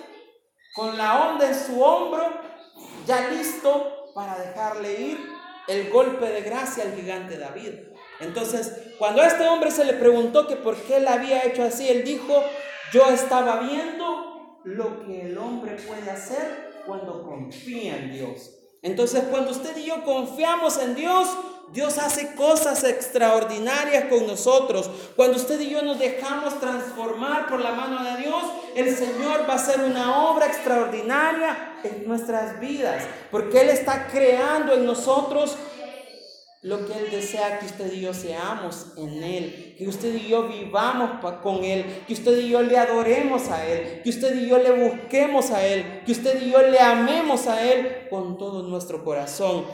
con 0.75 0.99
la 0.99 1.29
onda 1.29 1.49
en 1.49 1.55
su 1.55 1.81
hombro, 1.81 2.29
ya 3.07 3.29
listo 3.31 4.11
para 4.15 4.37
dejarle 4.39 5.01
ir 5.01 5.29
el 5.69 5.89
golpe 5.91 6.27
de 6.27 6.43
gracia 6.43 6.85
al 6.85 6.95
gigante 6.95 7.39
David. 7.39 7.75
Entonces, 8.21 8.73
cuando 8.99 9.23
a 9.23 9.27
este 9.27 9.49
hombre 9.49 9.71
se 9.71 9.85
le 9.85 9.95
preguntó 9.95 10.47
que 10.47 10.57
por 10.57 10.77
qué 10.77 10.97
él 10.97 11.09
había 11.09 11.45
hecho 11.45 11.63
así, 11.63 11.89
él 11.89 12.05
dijo, 12.05 12.43
yo 12.93 13.09
estaba 13.09 13.61
viendo 13.61 14.34
lo 14.65 15.05
que 15.05 15.31
el 15.31 15.39
hombre 15.39 15.77
puede 15.87 16.11
hacer 16.11 16.83
cuando 16.87 17.23
confía 17.23 17.97
en 17.97 18.13
Dios. 18.13 18.51
Entonces, 18.83 19.25
cuando 19.31 19.51
usted 19.51 19.77
y 19.79 19.87
yo 19.87 20.05
confiamos 20.05 20.79
en 20.79 20.95
Dios, 20.95 21.29
Dios 21.73 21.99
hace 21.99 22.35
cosas 22.35 22.85
extraordinarias 22.85 24.05
con 24.05 24.27
nosotros. 24.27 24.91
Cuando 25.17 25.39
usted 25.39 25.59
y 25.61 25.71
yo 25.71 25.83
nos 25.83 25.99
dejamos 25.99 26.61
transformar 26.61 27.49
por 27.49 27.61
la 27.61 27.73
mano 27.73 28.05
de 28.05 28.23
Dios, 28.23 28.43
el 28.75 28.95
Señor 28.95 29.49
va 29.49 29.55
a 29.55 29.57
hacer 29.57 29.81
una 29.81 30.29
obra 30.29 30.47
extraordinaria 30.47 31.75
en 31.83 32.07
nuestras 32.07 32.61
vidas. 32.61 33.05
Porque 33.31 33.63
Él 33.63 33.71
está 33.71 34.07
creando 34.09 34.75
en 34.75 34.85
nosotros 34.85 35.57
lo 36.65 36.87
que 36.87 36.95
Él 36.95 37.11
desea 37.11 37.59
que 37.59 37.67
usted 37.67 37.93
y 37.93 38.01
yo 38.01 38.15
seamos 38.15 38.87
en 38.97 39.23
Él, 39.23 39.75
que 39.77 39.87
usted 39.87 40.15
y 40.15 40.29
yo 40.29 40.49
vivamos 40.49 41.23
con 41.43 41.63
Él, 41.63 41.85
que 42.07 42.15
usted 42.15 42.39
y 42.39 42.49
yo 42.49 42.63
le 42.63 42.79
adoremos 42.79 43.51
a 43.51 43.67
Él, 43.67 44.01
que 44.03 44.09
usted 44.09 44.35
y 44.35 44.49
yo 44.49 44.57
le 44.57 44.71
busquemos 44.71 45.51
a 45.51 45.65
Él, 45.65 46.01
que 46.07 46.13
usted 46.13 46.41
y 46.41 46.51
yo 46.51 46.63
le 46.63 46.81
amemos 46.81 47.47
a 47.49 47.71
Él 47.71 48.07
con 48.09 48.39
todo 48.39 48.63
nuestro 48.63 49.05
corazón. 49.05 49.67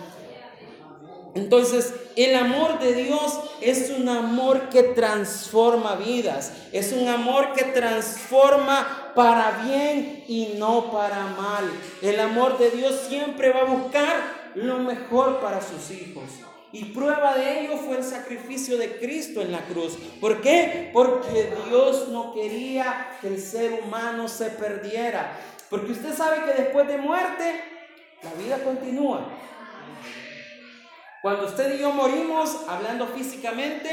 Entonces, 1.37 1.95
el 2.17 2.35
amor 2.35 2.81
de 2.81 2.93
Dios 2.93 3.39
es 3.61 3.93
un 3.97 4.09
amor 4.09 4.69
que 4.69 4.83
transforma 4.83 5.95
vidas, 5.95 6.53
es 6.73 6.93
un 6.93 7.07
amor 7.07 7.53
que 7.53 7.67
transforma 7.67 9.13
para 9.15 9.63
bien 9.65 10.25
y 10.27 10.55
no 10.59 10.91
para 10.91 11.25
mal. 11.27 11.71
El 12.03 12.19
amor 12.19 12.59
de 12.59 12.73
Dios 12.73 12.97
siempre 13.09 13.53
va 13.53 13.61
a 13.61 13.65
buscar 13.67 14.17
lo 14.57 14.81
mejor 14.81 15.39
para 15.39 15.61
sus 15.61 15.93
hijos. 15.93 16.50
Y 16.73 16.85
prueba 16.87 17.37
de 17.37 17.61
ello 17.61 17.77
fue 17.79 17.97
el 17.97 18.05
sacrificio 18.05 18.79
de 18.79 18.99
Cristo 18.99 19.41
en 19.41 19.51
la 19.51 19.65
cruz. 19.65 19.97
¿Por 20.21 20.41
qué? 20.41 20.91
Porque 20.93 21.53
Dios 21.67 22.09
no 22.09 22.33
quería 22.33 23.19
que 23.21 23.29
el 23.29 23.41
ser 23.41 23.83
humano 23.83 24.29
se 24.29 24.51
perdiera. 24.51 25.37
Porque 25.69 25.93
usted 25.93 26.15
sabe 26.15 26.45
que 26.45 26.63
después 26.63 26.87
de 26.87 26.99
muerte, 26.99 27.61
la 28.23 28.33
vida 28.35 28.63
continúa. 28.63 29.27
Cuando 31.23 31.47
usted 31.47 31.75
y 31.75 31.81
yo 31.81 31.93
morimos, 31.93 32.69
hablando 32.69 33.07
físicamente, 33.09 33.89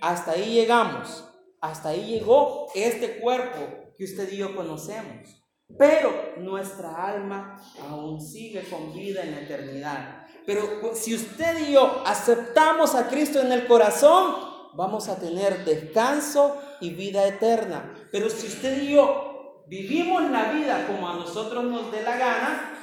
hasta 0.00 0.32
ahí 0.32 0.54
llegamos. 0.54 1.28
Hasta 1.60 1.90
ahí 1.90 2.06
llegó 2.06 2.68
este 2.74 3.18
cuerpo 3.20 3.94
que 3.96 4.04
usted 4.04 4.32
y 4.32 4.38
yo 4.38 4.56
conocemos. 4.56 5.43
Pero 5.78 6.34
nuestra 6.38 7.06
alma 7.06 7.60
aún 7.80 8.20
sigue 8.20 8.62
con 8.68 8.92
vida 8.92 9.22
en 9.22 9.32
la 9.32 9.40
eternidad. 9.40 10.26
Pero 10.46 10.94
si 10.94 11.14
usted 11.14 11.68
y 11.68 11.72
yo 11.72 12.02
aceptamos 12.06 12.94
a 12.94 13.08
Cristo 13.08 13.40
en 13.40 13.50
el 13.50 13.66
corazón, 13.66 14.34
vamos 14.74 15.08
a 15.08 15.18
tener 15.18 15.64
descanso 15.64 16.60
y 16.80 16.90
vida 16.90 17.26
eterna. 17.26 17.94
Pero 18.12 18.28
si 18.28 18.46
usted 18.46 18.82
y 18.82 18.92
yo 18.92 19.64
vivimos 19.66 20.30
la 20.30 20.52
vida 20.52 20.86
como 20.86 21.08
a 21.08 21.14
nosotros 21.14 21.64
nos 21.64 21.90
dé 21.90 22.02
la 22.02 22.16
gana, 22.18 22.78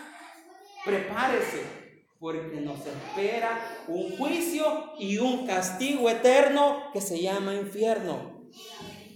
prepárese, 0.83 1.63
porque 2.19 2.61
nos 2.61 2.79
espera 2.79 3.83
un 3.87 4.17
juicio 4.17 4.93
y 4.99 5.19
un 5.19 5.45
castigo 5.45 6.09
eterno 6.09 6.91
que 6.93 7.01
se 7.01 7.21
llama 7.21 7.53
infierno. 7.53 8.49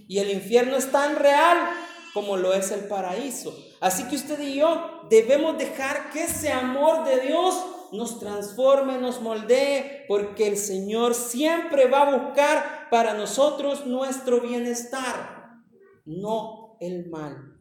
Y 0.08 0.20
el 0.20 0.30
infierno 0.30 0.76
es 0.76 0.90
tan 0.92 1.16
real 1.16 1.68
como 2.16 2.38
lo 2.38 2.54
es 2.54 2.70
el 2.70 2.88
paraíso. 2.88 3.54
Así 3.78 4.04
que 4.04 4.16
usted 4.16 4.40
y 4.40 4.54
yo 4.54 5.02
debemos 5.10 5.58
dejar 5.58 6.08
que 6.10 6.24
ese 6.24 6.50
amor 6.50 7.04
de 7.04 7.20
Dios 7.20 7.62
nos 7.92 8.18
transforme, 8.18 8.96
nos 8.96 9.20
moldee, 9.20 10.06
porque 10.08 10.48
el 10.48 10.56
Señor 10.56 11.14
siempre 11.14 11.88
va 11.88 12.08
a 12.08 12.16
buscar 12.16 12.88
para 12.90 13.12
nosotros 13.12 13.84
nuestro 13.84 14.40
bienestar, 14.40 15.60
no 16.06 16.78
el 16.80 17.10
mal. 17.10 17.60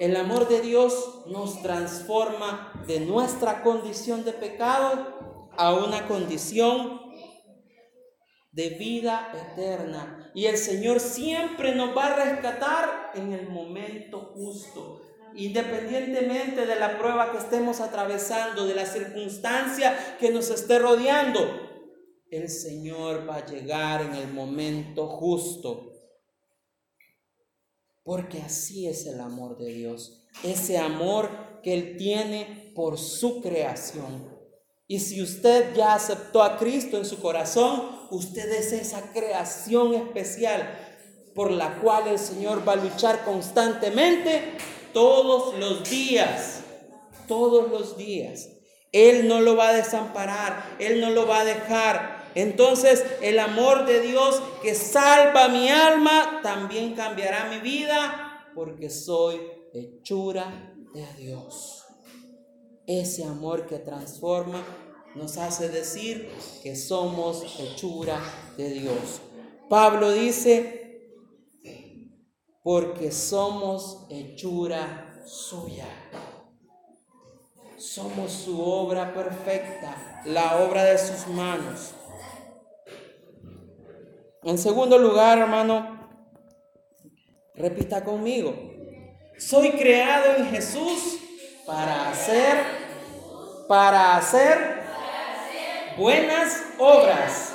El 0.00 0.16
amor 0.16 0.48
de 0.48 0.60
Dios 0.60 1.22
nos 1.28 1.62
transforma 1.62 2.82
de 2.88 2.98
nuestra 2.98 3.62
condición 3.62 4.24
de 4.24 4.32
pecado 4.32 5.48
a 5.56 5.72
una 5.72 6.08
condición 6.08 7.07
de 8.58 8.70
vida 8.70 9.30
eterna. 9.52 10.32
Y 10.34 10.46
el 10.46 10.58
Señor 10.58 10.98
siempre 10.98 11.76
nos 11.76 11.96
va 11.96 12.06
a 12.06 12.24
rescatar 12.24 13.12
en 13.14 13.32
el 13.32 13.48
momento 13.48 14.32
justo 14.34 15.02
independientemente 15.34 16.66
de 16.66 16.74
la 16.74 16.98
prueba 16.98 17.30
que 17.30 17.38
estemos 17.38 17.80
atravesando, 17.80 18.66
de 18.66 18.74
la 18.74 18.86
circunstancia 18.86 20.16
que 20.18 20.30
nos 20.30 20.50
esté 20.50 20.80
rodeando, 20.80 21.40
el 22.28 22.48
Señor 22.48 23.28
va 23.28 23.36
a 23.36 23.46
llegar 23.46 24.02
en 24.02 24.14
el 24.14 24.32
momento 24.32 25.06
justo. 25.06 25.92
Porque 28.02 28.40
así 28.40 28.88
es 28.88 29.06
el 29.06 29.20
amor 29.20 29.58
de 29.58 29.72
Dios, 29.72 30.26
ese 30.42 30.78
amor 30.78 31.60
que 31.62 31.74
Él 31.74 31.96
tiene 31.98 32.72
por 32.74 32.98
su 32.98 33.40
creación. 33.40 34.37
Y 34.90 35.00
si 35.00 35.20
usted 35.20 35.74
ya 35.76 35.94
aceptó 35.94 36.42
a 36.42 36.56
Cristo 36.56 36.96
en 36.96 37.04
su 37.04 37.20
corazón, 37.20 38.06
usted 38.10 38.50
es 38.50 38.72
esa 38.72 39.12
creación 39.12 39.94
especial 39.94 40.66
por 41.34 41.50
la 41.50 41.76
cual 41.76 42.08
el 42.08 42.18
Señor 42.18 42.66
va 42.66 42.72
a 42.72 42.76
luchar 42.76 43.22
constantemente 43.24 44.56
todos 44.94 45.58
los 45.58 45.88
días, 45.88 46.62
todos 47.28 47.70
los 47.70 47.98
días. 47.98 48.48
Él 48.90 49.28
no 49.28 49.42
lo 49.42 49.56
va 49.56 49.68
a 49.68 49.72
desamparar, 49.74 50.76
Él 50.78 51.02
no 51.02 51.10
lo 51.10 51.26
va 51.26 51.40
a 51.40 51.44
dejar. 51.44 52.30
Entonces 52.34 53.04
el 53.20 53.38
amor 53.38 53.84
de 53.84 54.00
Dios 54.00 54.42
que 54.62 54.74
salva 54.74 55.48
mi 55.48 55.68
alma 55.68 56.40
también 56.42 56.94
cambiará 56.94 57.50
mi 57.50 57.58
vida 57.58 58.48
porque 58.54 58.88
soy 58.88 59.38
hechura 59.74 60.72
de 60.94 61.06
Dios. 61.18 61.77
Ese 62.88 63.22
amor 63.22 63.66
que 63.66 63.78
transforma 63.78 64.64
nos 65.14 65.36
hace 65.36 65.68
decir 65.68 66.30
que 66.62 66.74
somos 66.74 67.44
hechura 67.60 68.18
de 68.56 68.70
Dios. 68.70 69.20
Pablo 69.68 70.10
dice, 70.10 71.12
porque 72.62 73.12
somos 73.12 74.06
hechura 74.08 75.22
suya. 75.26 75.84
Somos 77.76 78.32
su 78.32 78.58
obra 78.58 79.12
perfecta, 79.12 80.22
la 80.24 80.56
obra 80.64 80.84
de 80.84 80.96
sus 80.96 81.26
manos. 81.26 81.92
En 84.44 84.56
segundo 84.56 84.96
lugar, 84.96 85.36
hermano, 85.36 86.08
repita 87.54 88.02
conmigo, 88.02 88.54
soy 89.36 89.72
creado 89.72 90.36
en 90.36 90.46
Jesús 90.46 91.18
para 91.68 92.08
hacer, 92.08 92.56
para 93.68 94.16
hacer 94.16 94.84
buenas 95.98 96.62
obras. 96.78 97.52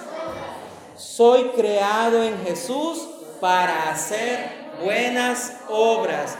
Soy 0.95 1.45
creado 1.55 2.21
en 2.21 2.37
Jesús 2.45 3.09
para 3.41 3.89
hacer 3.89 4.69
buenas 4.83 5.53
obras. 5.67 6.35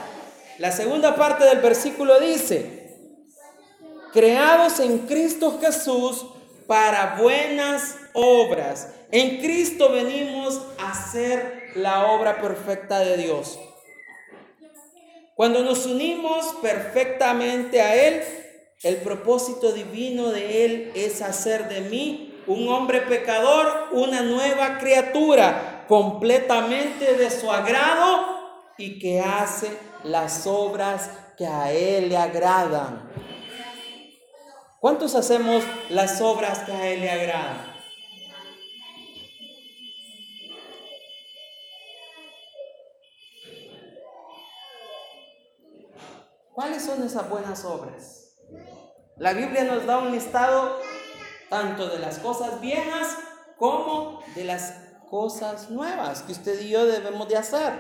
La 0.60 0.72
segunda 0.72 1.16
parte 1.16 1.46
del 1.46 1.62
versículo 1.62 2.20
dice, 2.20 2.94
creados 4.14 4.80
en 4.80 5.00
Cristo 5.08 5.58
Jesús 5.60 6.28
para 6.68 7.16
buenas 7.20 7.96
obras. 8.14 8.90
En 9.10 9.40
Cristo 9.40 9.92
venimos 9.92 10.62
a 10.78 10.92
hacer 10.92 11.72
la 11.74 12.06
obra 12.06 12.40
perfecta 12.40 13.00
de 13.00 13.18
Dios. 13.18 13.58
Cuando 15.36 15.64
nos 15.64 15.86
unimos 15.86 16.46
perfectamente 16.62 17.82
a 17.82 17.96
Él, 17.96 18.22
el 18.84 18.98
propósito 18.98 19.72
divino 19.72 20.30
de 20.30 20.66
Él 20.66 20.92
es 20.96 21.22
hacer 21.22 21.70
de 21.70 21.82
mí 21.82 22.44
un 22.46 22.68
hombre 22.68 23.02
pecador, 23.02 23.88
una 23.94 24.22
nueva 24.22 24.78
criatura, 24.78 25.86
completamente 25.88 27.16
de 27.16 27.32
su 27.32 27.52
agrado 27.52 28.26
y 28.78 29.00
que 29.00 29.22
hace 29.22 29.70
las 30.04 30.46
obras 30.46 31.10
que 31.38 31.48
a 31.48 31.72
Él 31.72 32.10
le 32.10 32.18
agradan. 32.18 33.10
¿Cuántos 34.80 35.16
hacemos 35.16 35.64
las 35.90 36.22
obras 36.22 36.60
que 36.60 36.74
a 36.74 36.88
Él 36.90 37.02
le 37.02 37.10
agradan? 37.10 37.73
¿Cuáles 46.84 47.00
son 47.00 47.08
esas 47.08 47.30
buenas 47.30 47.64
obras? 47.64 48.36
La 49.18 49.32
Biblia 49.32 49.64
nos 49.64 49.86
da 49.86 50.00
un 50.00 50.12
listado 50.12 50.82
tanto 51.50 51.88
de 51.88 52.00
las 52.00 52.20
cosas 52.20 52.60
viejas 52.60 53.18
como 53.58 54.22
de 54.36 54.44
las 54.44 54.74
cosas 55.10 55.70
nuevas 55.70 56.24
que 56.24 56.34
usted 56.34 56.60
y 56.60 56.70
yo 56.70 56.86
debemos 56.86 57.30
de 57.30 57.38
hacer. 57.38 57.72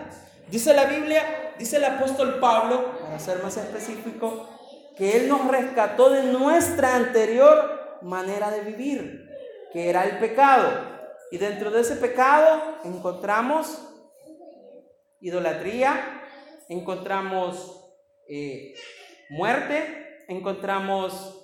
Dice 0.49 0.73
la 0.73 0.85
Biblia, 0.85 1.53
dice 1.59 1.77
el 1.77 1.85
apóstol 1.85 2.39
Pablo, 2.39 2.97
para 3.01 3.19
ser 3.19 3.43
más 3.43 3.57
específico, 3.57 4.47
que 4.95 5.17
Él 5.17 5.27
nos 5.27 5.49
rescató 5.49 6.09
de 6.09 6.23
nuestra 6.23 6.95
anterior 6.95 7.99
manera 8.03 8.51
de 8.51 8.61
vivir, 8.61 9.29
que 9.73 9.89
era 9.89 10.05
el 10.05 10.17
pecado. 10.19 10.69
Y 11.29 11.39
dentro 11.39 11.71
de 11.71 11.81
ese 11.81 11.97
pecado 11.97 12.77
encontramos 12.85 13.79
idolatría, 15.19 16.21
encontramos 16.69 17.82
muerte, 19.29 20.25
encontramos 20.27 21.39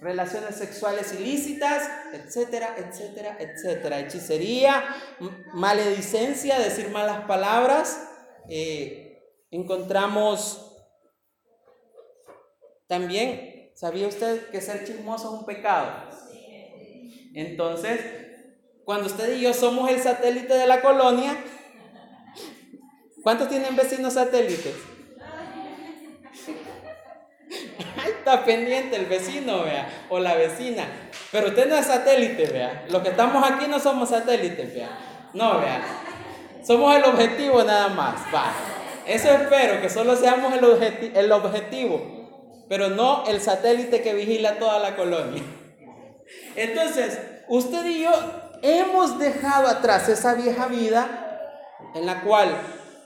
relaciones 0.00 0.56
sexuales 0.56 1.12
ilícitas, 1.18 1.88
etcétera, 2.12 2.74
etcétera, 2.78 3.36
etcétera. 3.40 4.00
Hechicería, 4.00 4.84
maledicencia, 5.54 6.58
decir 6.58 6.90
malas 6.90 7.24
palabras. 7.26 8.08
Eh, 8.48 9.22
encontramos 9.50 10.76
también, 12.86 13.70
¿sabía 13.74 14.08
usted 14.08 14.50
que 14.50 14.60
ser 14.60 14.84
chismoso 14.84 15.34
es 15.34 15.40
un 15.40 15.46
pecado? 15.46 16.08
Entonces, 17.34 18.00
cuando 18.84 19.06
usted 19.06 19.36
y 19.36 19.42
yo 19.42 19.52
somos 19.52 19.90
el 19.90 20.00
satélite 20.00 20.54
de 20.54 20.66
la 20.66 20.80
colonia, 20.80 21.36
¿cuántos 23.22 23.48
tienen 23.48 23.76
vecinos 23.76 24.14
satélites? 24.14 24.74
Pendiente 28.36 28.96
el 28.96 29.06
vecino, 29.06 29.62
vea, 29.64 29.88
o 30.08 30.18
la 30.18 30.34
vecina. 30.34 30.84
Pero 31.32 31.48
usted 31.48 31.68
no 31.68 31.76
es 31.76 31.86
satélite, 31.86 32.46
vea. 32.46 32.84
Los 32.88 33.02
que 33.02 33.10
estamos 33.10 33.42
aquí 33.48 33.66
no 33.68 33.78
somos 33.78 34.10
satélites, 34.10 34.74
vea. 34.74 34.88
No, 35.34 35.60
vea. 35.60 35.82
Somos 36.64 36.94
el 36.96 37.04
objetivo 37.04 37.62
nada 37.64 37.88
más. 37.88 38.14
Va. 38.34 38.52
Eso 39.06 39.30
espero, 39.30 39.80
que 39.80 39.88
solo 39.88 40.16
seamos 40.16 40.52
el, 40.54 41.12
el 41.16 41.32
objetivo, 41.32 42.66
pero 42.68 42.88
no 42.90 43.24
el 43.26 43.40
satélite 43.40 44.02
que 44.02 44.14
vigila 44.14 44.58
toda 44.58 44.78
la 44.78 44.96
colonia. 44.96 45.42
Entonces, 46.56 47.18
usted 47.48 47.86
y 47.86 48.02
yo 48.02 48.10
hemos 48.62 49.18
dejado 49.18 49.68
atrás 49.68 50.08
esa 50.08 50.34
vieja 50.34 50.66
vida 50.66 51.54
en 51.94 52.04
la 52.04 52.20
cual 52.20 52.50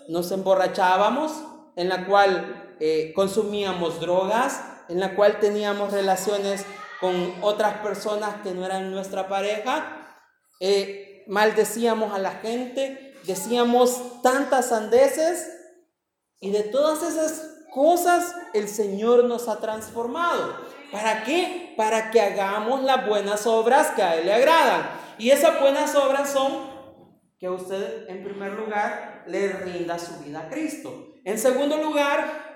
nos 0.09 0.33
emborrachábamos, 0.33 1.33
en 1.77 1.89
la 1.89 2.07
cual 2.07 2.75
eh, 2.81 3.13
consumíamos 3.15 4.01
drogas, 4.01 4.61
en 4.89 5.01
la 5.01 5.15
cual 5.15 5.41
teníamos 5.41 5.93
relaciones 5.93 6.65
con 7.01 7.35
otras 7.41 7.79
personas 7.79 8.37
que 8.43 8.53
no 8.53 8.65
eran 8.65 8.91
nuestra 8.91 9.29
pareja, 9.29 10.19
eh, 10.61 11.25
maldecíamos 11.27 12.13
a 12.13 12.19
la 12.19 12.33
gente, 12.33 13.15
decíamos 13.25 14.23
tantas 14.23 14.69
sandeces 14.69 15.51
y 16.41 16.51
de 16.51 16.63
todas 16.63 17.03
esas 17.03 17.53
cosas 17.73 18.35
el 18.53 18.69
Señor 18.69 19.25
nos 19.25 19.49
ha 19.49 19.61
transformado. 19.61 20.57
¿Para 20.93 21.25
qué? 21.25 21.75
Para 21.77 22.11
que 22.11 22.21
hagamos 22.21 22.83
las 22.83 23.07
buenas 23.07 23.47
obras 23.47 23.93
que 23.93 24.03
a 24.03 24.17
Él 24.17 24.27
le 24.27 24.35
agradan. 24.35 24.89
Y 25.19 25.31
esas 25.31 25.59
buenas 25.61 25.95
obras 25.97 26.31
son 26.31 26.71
que 27.39 27.49
usted 27.49 28.09
en 28.09 28.23
primer 28.23 28.53
lugar 28.53 29.25
le 29.27 29.53
rinda 29.53 29.99
su 29.99 30.19
vida 30.21 30.41
a 30.41 30.49
Cristo. 30.49 31.15
En 31.25 31.39
segundo 31.39 31.79
lugar, 31.79 32.52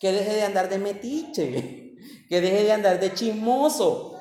que 0.00 0.12
deje 0.12 0.34
de 0.34 0.42
andar 0.42 0.70
de 0.70 0.78
metiche, 0.78 1.94
que 2.28 2.40
deje 2.40 2.64
de 2.64 2.72
andar 2.72 2.98
de 2.98 3.12
chismoso. 3.12 4.16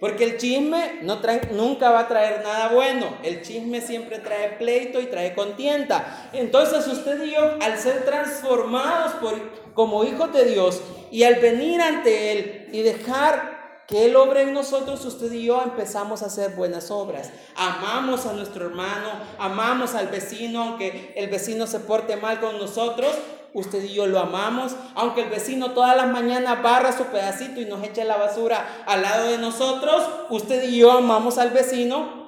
Porque 0.00 0.24
el 0.24 0.36
chisme 0.36 0.98
no 1.02 1.20
trae, 1.20 1.48
nunca 1.52 1.90
va 1.90 2.00
a 2.00 2.08
traer 2.08 2.42
nada 2.42 2.68
bueno. 2.68 3.06
El 3.22 3.40
chisme 3.40 3.80
siempre 3.80 4.18
trae 4.18 4.58
pleito 4.58 5.00
y 5.00 5.06
trae 5.06 5.34
contienda. 5.34 6.28
Entonces 6.32 6.86
usted 6.88 7.22
y 7.24 7.30
yo, 7.30 7.56
al 7.62 7.78
ser 7.78 8.04
transformados 8.04 9.12
por, 9.14 9.72
como 9.72 10.04
hijos 10.04 10.32
de 10.32 10.44
Dios 10.46 10.82
y 11.10 11.22
al 11.22 11.36
venir 11.36 11.80
ante 11.80 12.32
Él 12.32 12.68
y 12.72 12.82
dejar 12.82 13.84
que 13.86 14.06
Él 14.06 14.16
obre 14.16 14.42
en 14.42 14.52
nosotros, 14.52 15.04
usted 15.04 15.30
y 15.32 15.44
yo 15.44 15.62
empezamos 15.62 16.22
a 16.22 16.26
hacer 16.26 16.50
buenas 16.50 16.90
obras. 16.90 17.30
Amamos 17.54 18.26
a 18.26 18.32
nuestro 18.32 18.66
hermano, 18.66 19.10
amamos 19.38 19.94
al 19.94 20.08
vecino, 20.08 20.62
aunque 20.62 21.12
el 21.16 21.30
vecino 21.30 21.66
se 21.66 21.80
porte 21.80 22.16
mal 22.16 22.40
con 22.40 22.58
nosotros, 22.58 23.14
usted 23.54 23.84
y 23.84 23.94
yo 23.94 24.06
lo 24.06 24.18
amamos, 24.18 24.76
aunque 24.94 25.22
el 25.22 25.30
vecino 25.30 25.70
todas 25.70 25.96
las 25.96 26.08
mañanas 26.08 26.62
barra 26.62 26.92
su 26.92 27.04
pedacito 27.04 27.60
y 27.60 27.64
nos 27.64 27.82
eche 27.82 28.04
la 28.04 28.16
basura 28.16 28.84
al 28.84 29.02
lado 29.02 29.30
de 29.30 29.38
nosotros, 29.38 30.02
usted 30.28 30.64
y 30.64 30.78
yo 30.78 30.92
amamos 30.92 31.38
al 31.38 31.50
vecino. 31.50 32.24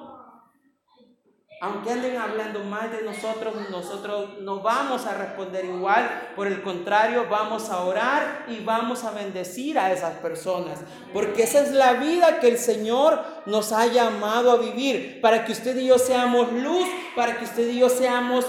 Aunque 1.59 1.91
anden 1.91 2.15
hablando 2.17 2.63
mal 2.63 2.91
de 2.91 3.01
nosotros, 3.01 3.55
nosotros 3.71 4.41
no 4.41 4.59
vamos 4.59 5.07
a 5.07 5.15
responder 5.15 5.65
igual. 5.65 6.33
Por 6.35 6.45
el 6.45 6.61
contrario, 6.61 7.25
vamos 7.31 7.71
a 7.71 7.81
orar 7.81 8.45
y 8.47 8.63
vamos 8.63 9.03
a 9.03 9.09
bendecir 9.09 9.79
a 9.79 9.91
esas 9.91 10.13
personas. 10.19 10.81
Porque 11.13 11.43
esa 11.43 11.61
es 11.61 11.71
la 11.71 11.93
vida 11.93 12.39
que 12.39 12.47
el 12.47 12.59
Señor 12.59 13.23
nos 13.47 13.71
ha 13.71 13.87
llamado 13.87 14.51
a 14.51 14.57
vivir. 14.57 15.19
Para 15.19 15.45
que 15.45 15.51
usted 15.51 15.75
y 15.77 15.87
yo 15.87 15.97
seamos 15.97 16.53
luz, 16.53 16.87
para 17.15 17.39
que 17.39 17.45
usted 17.45 17.67
y 17.67 17.79
yo 17.79 17.89
seamos 17.89 18.45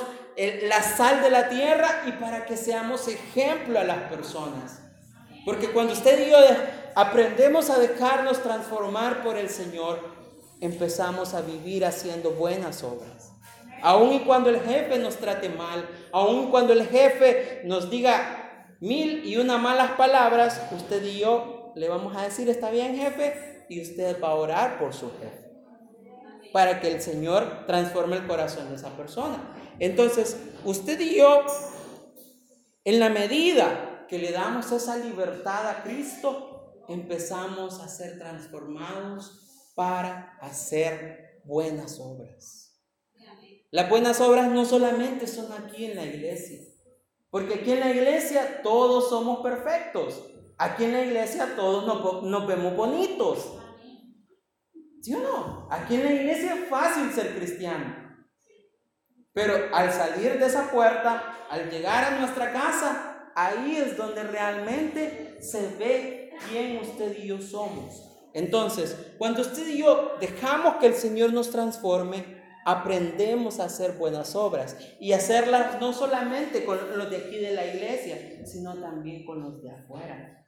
la 0.63 0.83
sal 0.83 1.21
de 1.21 1.31
la 1.31 1.49
tierra 1.49 2.05
y 2.07 2.13
para 2.13 2.47
que 2.47 2.57
seamos 2.57 3.09
ejemplo 3.09 3.79
a 3.79 3.85
las 3.85 4.09
personas. 4.09 4.81
Porque 5.45 5.71
cuando 5.71 5.95
usted 5.95 6.27
y 6.27 6.31
yo 6.31 6.39
aprendemos 6.95 7.71
a 7.71 7.79
dejarnos 7.79 8.43
transformar 8.43 9.23
por 9.23 9.37
el 9.37 9.49
Señor, 9.49 10.01
empezamos 10.61 11.35
a 11.35 11.41
vivir 11.41 11.85
haciendo 11.85 12.31
buenas 12.33 12.85
obras. 12.85 13.33
Aun 13.83 14.13
y 14.13 14.21
cuando 14.21 14.51
el 14.51 14.61
jefe 14.61 14.99
nos 14.99 15.17
trate 15.17 15.49
mal, 15.49 15.89
aun 16.13 16.51
cuando 16.51 16.73
el 16.73 16.87
jefe 16.87 17.63
nos 17.65 17.91
diga 17.91 18.77
mil 18.81 19.25
y 19.25 19.37
una 19.37 19.59
malas 19.59 19.93
palabras, 19.93 20.61
usted 20.73 21.03
y 21.05 21.21
yo 21.21 21.73
le 21.75 21.89
vamos 21.89 22.17
a 22.17 22.23
decir, 22.23 22.49
está 22.49 22.71
bien 22.71 22.97
jefe, 22.97 23.65
y 23.69 23.83
usted 23.83 24.21
va 24.23 24.29
a 24.29 24.35
orar 24.35 24.79
por 24.79 24.95
su 24.95 25.11
jefe. 25.19 25.49
Para 26.53 26.81
que 26.81 26.93
el 26.93 27.01
Señor 27.01 27.67
transforme 27.67 28.17
el 28.17 28.27
corazón 28.27 28.69
de 28.71 28.77
esa 28.77 28.97
persona. 28.97 29.58
Entonces, 29.79 30.37
usted 30.65 30.99
y 31.01 31.17
yo, 31.17 31.45
en 32.85 33.01
la 33.01 33.11
medida 33.11 34.07
que 34.09 34.19
le 34.19 34.33
damos 34.33 34.73
esa 34.73 34.97
libertad 34.97 35.69
a 35.69 35.83
Cristo, 35.83 36.85
empezamos 36.89 37.81
a 37.81 37.89
ser 37.89 38.19
transformados 38.19 39.73
para 39.75 40.39
hacer 40.41 41.43
buenas 41.45 42.01
obras. 42.01 42.69
Las 43.71 43.91
buenas 43.91 44.21
obras 44.21 44.51
no 44.51 44.65
solamente 44.65 45.27
son 45.27 45.53
aquí 45.53 45.85
en 45.85 45.97
la 45.97 46.07
iglesia, 46.07 46.59
porque 47.31 47.55
aquí 47.55 47.73
en 47.73 47.81
la 47.81 47.91
iglesia 47.91 48.63
todos 48.63 49.11
somos 49.11 49.41
perfectos. 49.41 50.25
Aquí 50.57 50.85
en 50.85 50.93
la 50.93 51.05
iglesia 51.05 51.55
todos 51.55 51.87
nos, 52.23 52.47
vemos 52.47 52.75
bonitos. 52.75 53.59
¿Sí 55.03 55.15
o 55.15 55.21
no? 55.21 55.69
Aquí 55.71 55.95
en 55.95 56.05
la 56.05 56.13
iglesia 56.13 56.55
es 56.55 56.69
fácil 56.69 57.13
ser 57.13 57.37
cristiano. 57.37 58.08
Pero 59.33 59.55
al 59.73 59.93
salir 59.93 60.39
de 60.39 60.47
esa 60.47 60.71
puerta, 60.71 61.47
al 61.51 61.71
llegar 61.71 62.05
a 62.05 62.19
nuestra 62.19 62.53
casa, 62.53 63.31
ahí 63.35 63.77
es 63.77 63.97
donde 63.97 64.23
realmente 64.25 65.39
se 65.41 65.69
ve 65.77 66.33
quién 66.49 66.79
usted 66.79 67.17
y 67.19 67.29
yo 67.29 67.41
somos. 67.41 68.05
Entonces, 68.35 68.97
cuando 69.19 69.43
usted 69.43 69.67
y 69.69 69.79
yo 69.79 70.17
dejamos 70.21 70.77
que 70.77 70.87
el 70.87 70.95
Señor 70.95 71.33
nos 71.33 71.51
transforme, 71.51 72.39
aprendemos 72.65 73.61
a 73.61 73.65
hacer 73.65 73.93
buenas 73.93 74.37
obras 74.37 74.77
y 75.01 75.13
hacerlas 75.13 75.81
no 75.81 75.93
solamente 75.93 76.65
con 76.65 76.79
los 76.99 77.11
de 77.11 77.17
aquí 77.17 77.39
de 77.39 77.53
la 77.53 77.67
iglesia, 77.67 78.45
sino 78.45 78.75
también 78.79 79.25
con 79.25 79.41
los 79.41 79.63
de 79.63 79.71
afuera. 79.71 80.45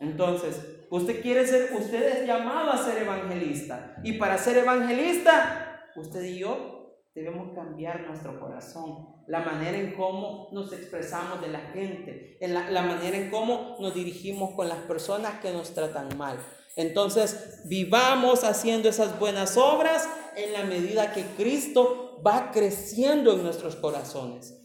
Entonces, 0.00 0.56
usted 0.90 1.22
quiere 1.22 1.46
ser, 1.46 1.72
usted 1.74 2.20
es 2.20 2.26
llamado 2.26 2.70
a 2.70 2.84
ser 2.84 3.02
evangelista. 3.02 3.96
Y 4.02 4.14
para 4.14 4.38
ser 4.38 4.58
evangelista, 4.58 5.88
usted 5.94 6.22
y 6.24 6.38
yo 6.38 6.79
Debemos 7.20 7.52
cambiar 7.54 8.00
nuestro 8.08 8.40
corazón, 8.40 9.06
la 9.26 9.40
manera 9.40 9.76
en 9.76 9.92
cómo 9.92 10.48
nos 10.52 10.72
expresamos 10.72 11.42
de 11.42 11.48
la 11.48 11.58
gente, 11.58 12.38
en 12.40 12.54
la, 12.54 12.70
la, 12.70 12.80
manera 12.80 13.14
en 13.14 13.30
cómo 13.30 13.76
nos 13.78 13.94
dirigimos 13.94 14.54
con 14.54 14.70
las 14.70 14.78
personas 14.78 15.38
que 15.40 15.52
nos 15.52 15.74
tratan 15.74 16.16
mal. 16.16 16.38
Entonces, 16.76 17.60
vivamos 17.66 18.42
haciendo 18.42 18.88
esas 18.88 19.20
buenas 19.20 19.58
obras 19.58 20.08
en 20.34 20.54
la 20.54 20.62
medida 20.62 21.12
que 21.12 21.24
Cristo 21.36 22.22
va 22.26 22.52
creciendo 22.52 23.34
en 23.34 23.42
nuestros 23.42 23.76
corazones, 23.76 24.58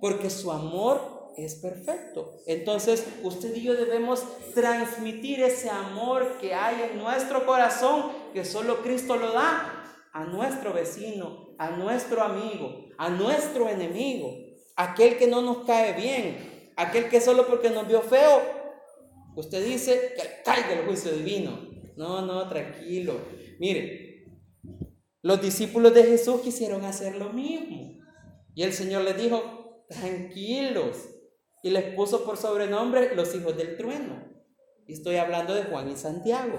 porque 0.00 0.30
su 0.30 0.52
amor 0.52 1.32
es 1.36 1.56
perfecto. 1.56 2.36
Entonces, 2.46 3.04
usted 3.24 3.52
y 3.56 3.62
yo 3.62 3.74
debemos 3.74 4.22
transmitir 4.54 5.42
ese 5.42 5.70
amor 5.70 6.38
que 6.38 6.54
hay 6.54 6.88
en 6.88 6.98
nuestro 6.98 7.44
corazón, 7.44 8.12
que 8.32 8.44
solo 8.44 8.84
Cristo 8.84 9.16
lo 9.16 9.32
da, 9.32 9.72
a 10.12 10.24
nuestro 10.24 10.72
vecino, 10.72 11.45
a 11.58 11.70
nuestro 11.70 12.22
amigo, 12.22 12.86
a 12.98 13.10
nuestro 13.10 13.68
enemigo, 13.68 14.32
aquel 14.76 15.16
que 15.16 15.26
no 15.26 15.42
nos 15.42 15.64
cae 15.64 15.94
bien, 15.94 16.72
aquel 16.76 17.08
que 17.08 17.20
solo 17.20 17.46
porque 17.46 17.70
nos 17.70 17.88
vio 17.88 18.02
feo, 18.02 18.40
usted 19.34 19.64
dice 19.64 20.12
que 20.16 20.42
caiga 20.44 20.72
el 20.72 20.86
juicio 20.86 21.12
divino. 21.12 21.66
No, 21.96 22.22
no, 22.22 22.46
tranquilo. 22.48 23.14
Mire, 23.58 24.26
los 25.22 25.40
discípulos 25.40 25.94
de 25.94 26.04
Jesús 26.04 26.42
quisieron 26.42 26.84
hacer 26.84 27.16
lo 27.16 27.30
mismo. 27.30 27.98
Y 28.54 28.62
el 28.62 28.72
Señor 28.72 29.02
les 29.02 29.16
dijo, 29.16 29.84
tranquilos. 29.88 31.08
Y 31.62 31.70
les 31.70 31.94
puso 31.94 32.24
por 32.24 32.36
sobrenombre 32.36 33.14
los 33.16 33.34
hijos 33.34 33.56
del 33.56 33.76
trueno. 33.76 34.22
Y 34.86 34.92
estoy 34.92 35.16
hablando 35.16 35.54
de 35.54 35.64
Juan 35.64 35.90
y 35.90 35.96
Santiago. 35.96 36.58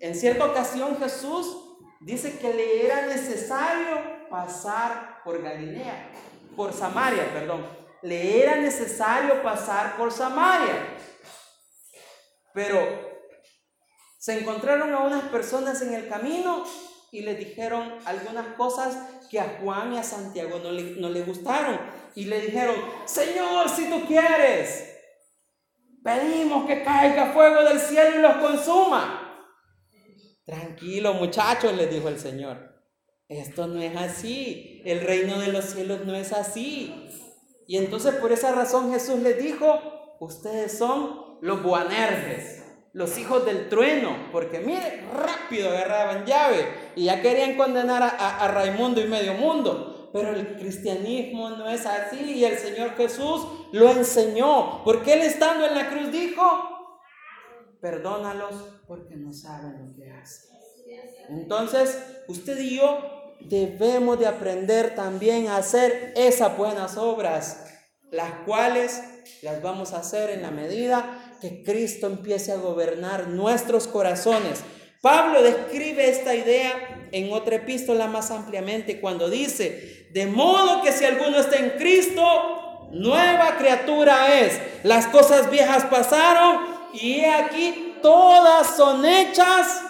En 0.00 0.14
cierta 0.14 0.44
ocasión 0.46 0.96
Jesús 0.98 1.71
dice 2.04 2.38
que 2.38 2.52
le 2.52 2.86
era 2.86 3.06
necesario 3.06 4.28
pasar 4.28 5.22
por 5.24 5.42
Galilea, 5.42 6.10
por 6.56 6.72
Samaria, 6.72 7.32
perdón. 7.32 7.66
Le 8.02 8.42
era 8.42 8.56
necesario 8.56 9.42
pasar 9.42 9.96
por 9.96 10.10
Samaria. 10.10 10.74
Pero 12.52 12.78
se 14.18 14.38
encontraron 14.38 14.92
a 14.92 15.00
unas 15.00 15.24
personas 15.24 15.80
en 15.82 15.94
el 15.94 16.08
camino 16.08 16.64
y 17.10 17.22
le 17.22 17.34
dijeron 17.34 17.94
algunas 18.04 18.46
cosas 18.56 18.96
que 19.30 19.40
a 19.40 19.58
Juan 19.62 19.92
y 19.92 19.98
a 19.98 20.02
Santiago 20.02 20.58
no 20.62 20.72
le, 20.72 20.82
no 21.00 21.08
le 21.08 21.22
gustaron. 21.22 21.78
Y 22.14 22.24
le 22.24 22.40
dijeron, 22.40 22.74
Señor, 23.04 23.68
si 23.68 23.88
tú 23.88 24.04
quieres, 24.06 24.92
pedimos 26.02 26.66
que 26.66 26.82
caiga 26.82 27.32
fuego 27.32 27.62
del 27.62 27.78
cielo 27.78 28.18
y 28.18 28.22
los 28.22 28.36
consuma. 28.36 29.31
Tranquilo 30.44 31.14
muchachos, 31.14 31.74
les 31.76 31.90
dijo 31.90 32.08
el 32.08 32.18
Señor. 32.18 32.72
Esto 33.28 33.66
no 33.66 33.80
es 33.80 33.96
así. 33.96 34.82
El 34.84 35.00
reino 35.00 35.38
de 35.38 35.48
los 35.48 35.66
cielos 35.66 36.04
no 36.04 36.14
es 36.14 36.32
así. 36.32 36.94
Y 37.66 37.76
entonces 37.76 38.14
por 38.16 38.32
esa 38.32 38.52
razón 38.52 38.92
Jesús 38.92 39.20
les 39.20 39.42
dijo, 39.42 40.16
ustedes 40.20 40.76
son 40.76 41.38
los 41.40 41.62
buanerges 41.62 42.62
los 42.92 43.16
hijos 43.18 43.44
del 43.46 43.68
trueno, 43.68 44.28
porque 44.32 44.58
mire, 44.60 45.04
rápido 45.14 45.70
agarraban 45.70 46.26
llave 46.26 46.66
y 46.94 47.04
ya 47.04 47.22
querían 47.22 47.56
condenar 47.56 48.02
a, 48.02 48.48
Raimundo 48.48 49.00
y 49.00 49.08
medio 49.08 49.34
mundo. 49.34 50.10
Pero 50.12 50.34
el 50.34 50.58
cristianismo 50.58 51.50
no 51.50 51.70
es 51.70 51.86
así 51.86 52.20
y 52.20 52.44
el 52.44 52.58
Señor 52.58 52.94
Jesús 52.96 53.46
lo 53.72 53.90
enseñó, 53.90 54.84
porque 54.84 55.14
Él 55.14 55.22
estando 55.22 55.66
en 55.66 55.74
la 55.74 55.88
cruz 55.88 56.12
dijo, 56.12 56.71
perdónalos 57.82 58.54
porque 58.86 59.16
no 59.16 59.32
saben 59.32 59.84
lo 59.84 59.94
que 59.94 60.10
hacen. 60.10 60.50
Entonces, 61.28 61.98
usted 62.28 62.56
y 62.58 62.76
yo 62.76 63.34
debemos 63.40 64.20
de 64.20 64.28
aprender 64.28 64.94
también 64.94 65.48
a 65.48 65.56
hacer 65.56 66.12
esas 66.16 66.56
buenas 66.56 66.96
obras, 66.96 67.66
las 68.12 68.30
cuales 68.46 69.02
las 69.42 69.60
vamos 69.60 69.92
a 69.92 69.98
hacer 69.98 70.30
en 70.30 70.42
la 70.42 70.52
medida 70.52 71.36
que 71.40 71.64
Cristo 71.64 72.06
empiece 72.06 72.52
a 72.52 72.56
gobernar 72.56 73.26
nuestros 73.28 73.88
corazones. 73.88 74.60
Pablo 75.00 75.42
describe 75.42 76.08
esta 76.08 76.36
idea 76.36 77.08
en 77.10 77.32
otra 77.32 77.56
epístola 77.56 78.06
más 78.06 78.30
ampliamente 78.30 79.00
cuando 79.00 79.28
dice, 79.28 80.06
de 80.12 80.26
modo 80.26 80.82
que 80.82 80.92
si 80.92 81.04
alguno 81.04 81.38
está 81.38 81.56
en 81.56 81.70
Cristo, 81.70 82.22
nueva 82.92 83.56
criatura 83.56 84.38
es. 84.40 84.60
Las 84.84 85.08
cosas 85.08 85.50
viejas 85.50 85.84
pasaron 85.86 86.71
y 86.92 87.20
he 87.20 87.30
aquí 87.30 87.98
todas 88.02 88.76
son 88.76 89.04
hechas 89.04 89.82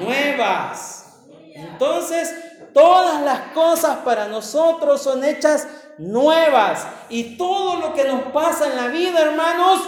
nuevas. 0.00 1.20
Entonces, 1.54 2.34
todas 2.72 3.22
las 3.22 3.52
cosas 3.52 3.98
para 3.98 4.28
nosotros 4.28 5.02
son 5.02 5.24
hechas 5.24 5.68
nuevas. 5.98 6.86
Y 7.08 7.36
todo 7.36 7.76
lo 7.76 7.94
que 7.94 8.04
nos 8.04 8.22
pasa 8.32 8.68
en 8.68 8.76
la 8.76 8.88
vida, 8.88 9.20
hermanos, 9.20 9.80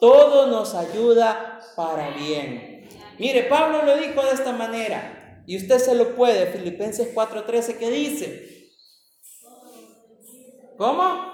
todo 0.00 0.46
nos 0.48 0.74
ayuda 0.74 1.60
para 1.76 2.10
bien. 2.10 2.88
Mire, 3.18 3.44
Pablo 3.44 3.84
lo 3.84 3.96
dijo 3.96 4.22
de 4.22 4.32
esta 4.32 4.52
manera, 4.52 5.42
y 5.46 5.56
usted 5.56 5.78
se 5.78 5.94
lo 5.94 6.16
puede, 6.16 6.46
Filipenses 6.46 7.14
4:13, 7.14 7.78
que 7.78 7.90
dice, 7.90 8.72
¿cómo? 10.76 11.33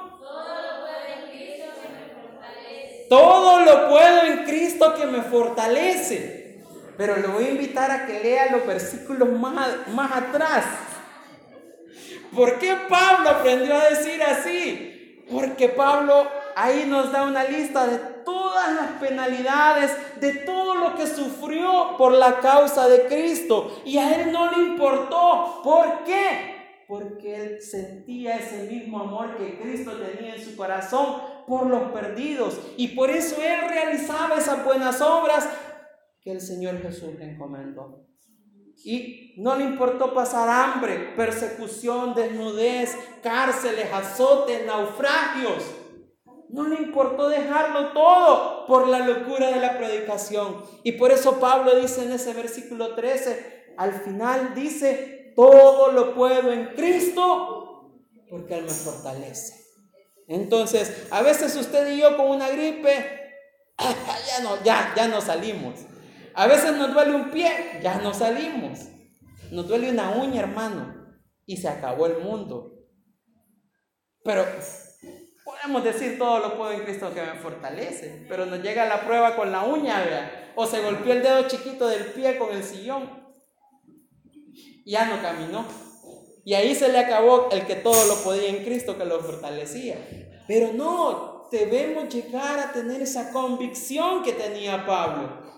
Todo 3.10 3.58
lo 3.64 3.88
puedo 3.88 4.22
en 4.22 4.44
Cristo 4.44 4.94
que 4.94 5.04
me 5.04 5.22
fortalece. 5.22 6.62
Pero 6.96 7.16
le 7.16 7.26
voy 7.26 7.44
a 7.44 7.50
invitar 7.50 7.90
a 7.90 8.06
que 8.06 8.20
lea 8.20 8.52
los 8.52 8.64
versículos 8.64 9.28
más, 9.28 9.88
más 9.88 10.12
atrás. 10.12 10.64
¿Por 12.32 12.60
qué 12.60 12.76
Pablo 12.88 13.30
aprendió 13.30 13.74
a 13.74 13.90
decir 13.90 14.22
así? 14.22 15.24
Porque 15.28 15.68
Pablo 15.70 16.28
ahí 16.54 16.84
nos 16.86 17.10
da 17.10 17.24
una 17.24 17.42
lista 17.42 17.84
de 17.88 17.98
todas 18.24 18.72
las 18.74 18.90
penalidades, 19.00 19.90
de 20.20 20.32
todo 20.32 20.76
lo 20.76 20.94
que 20.94 21.08
sufrió 21.08 21.96
por 21.98 22.12
la 22.12 22.38
causa 22.38 22.88
de 22.88 23.06
Cristo. 23.06 23.82
Y 23.84 23.98
a 23.98 24.20
él 24.20 24.30
no 24.30 24.52
le 24.52 24.58
importó. 24.58 25.62
¿Por 25.64 26.04
qué? 26.04 26.59
Porque 26.90 27.36
él 27.36 27.62
sentía 27.62 28.36
ese 28.36 28.64
mismo 28.64 28.98
amor 28.98 29.36
que 29.36 29.60
Cristo 29.60 29.92
tenía 29.92 30.34
en 30.34 30.44
su 30.44 30.56
corazón 30.56 31.22
por 31.46 31.66
los 31.66 31.92
perdidos. 31.92 32.60
Y 32.76 32.88
por 32.88 33.10
eso 33.10 33.40
él 33.40 33.60
realizaba 33.68 34.38
esas 34.38 34.64
buenas 34.64 35.00
obras 35.00 35.48
que 36.20 36.32
el 36.32 36.40
Señor 36.40 36.82
Jesús 36.82 37.14
le 37.16 37.30
encomendó. 37.30 38.08
Y 38.82 39.34
no 39.36 39.54
le 39.54 39.66
importó 39.66 40.12
pasar 40.12 40.48
hambre, 40.48 41.12
persecución, 41.14 42.12
desnudez, 42.12 42.96
cárceles, 43.22 43.86
azotes, 43.92 44.66
naufragios. 44.66 45.62
No 46.48 46.66
le 46.66 46.76
importó 46.76 47.28
dejarlo 47.28 47.92
todo 47.92 48.66
por 48.66 48.88
la 48.88 48.98
locura 49.06 49.52
de 49.52 49.60
la 49.60 49.78
predicación. 49.78 50.64
Y 50.82 50.92
por 50.92 51.12
eso 51.12 51.38
Pablo 51.38 51.76
dice 51.76 52.04
en 52.04 52.10
ese 52.10 52.34
versículo 52.34 52.96
13, 52.96 53.74
al 53.76 53.92
final 53.92 54.54
dice, 54.56 55.19
todo 55.40 55.92
lo 55.92 56.14
puedo 56.14 56.52
en 56.52 56.66
Cristo 56.74 57.96
porque 58.28 58.58
Él 58.58 58.64
me 58.64 58.70
fortalece. 58.70 59.58
Entonces, 60.28 61.08
a 61.10 61.22
veces 61.22 61.56
usted 61.56 61.90
y 61.92 62.00
yo 62.00 62.16
con 62.16 62.30
una 62.30 62.50
gripe, 62.50 63.32
ya 63.78 64.42
no, 64.42 64.62
ya, 64.62 64.92
ya 64.94 65.08
no 65.08 65.20
salimos. 65.20 65.80
A 66.34 66.46
veces 66.46 66.76
nos 66.76 66.92
duele 66.92 67.14
un 67.14 67.30
pie, 67.30 67.80
ya 67.82 67.98
no 67.98 68.12
salimos. 68.12 68.80
Nos 69.50 69.66
duele 69.66 69.90
una 69.90 70.10
uña, 70.10 70.42
hermano, 70.42 70.94
y 71.46 71.56
se 71.56 71.68
acabó 71.68 72.06
el 72.06 72.18
mundo. 72.18 72.72
Pero 74.22 74.44
Podemos 75.42 75.82
decir 75.82 76.16
todo 76.16 76.38
lo 76.38 76.56
puedo 76.56 76.70
en 76.70 76.84
Cristo 76.84 77.12
que 77.12 77.22
me 77.22 77.34
fortalece, 77.34 78.24
pero 78.28 78.46
nos 78.46 78.62
llega 78.62 78.86
la 78.86 79.00
prueba 79.00 79.34
con 79.34 79.50
la 79.50 79.64
uña, 79.64 80.52
o 80.54 80.64
se 80.64 80.80
golpeó 80.80 81.12
el 81.12 81.22
dedo 81.22 81.48
chiquito 81.48 81.88
del 81.88 82.04
pie 82.12 82.38
con 82.38 82.50
el 82.54 82.62
sillón. 82.62 83.29
Ya 84.90 85.06
no 85.06 85.22
caminó. 85.22 85.64
Y 86.44 86.54
ahí 86.54 86.74
se 86.74 86.90
le 86.90 86.98
acabó 86.98 87.48
el 87.52 87.64
que 87.64 87.76
todo 87.76 88.06
lo 88.06 88.24
podía 88.24 88.48
en 88.48 88.64
Cristo 88.64 88.98
que 88.98 89.04
lo 89.04 89.20
fortalecía. 89.20 89.96
Pero 90.48 90.72
no, 90.72 91.48
debemos 91.52 92.12
llegar 92.12 92.58
a 92.58 92.72
tener 92.72 93.00
esa 93.00 93.30
convicción 93.30 94.24
que 94.24 94.32
tenía 94.32 94.84
Pablo. 94.84 95.48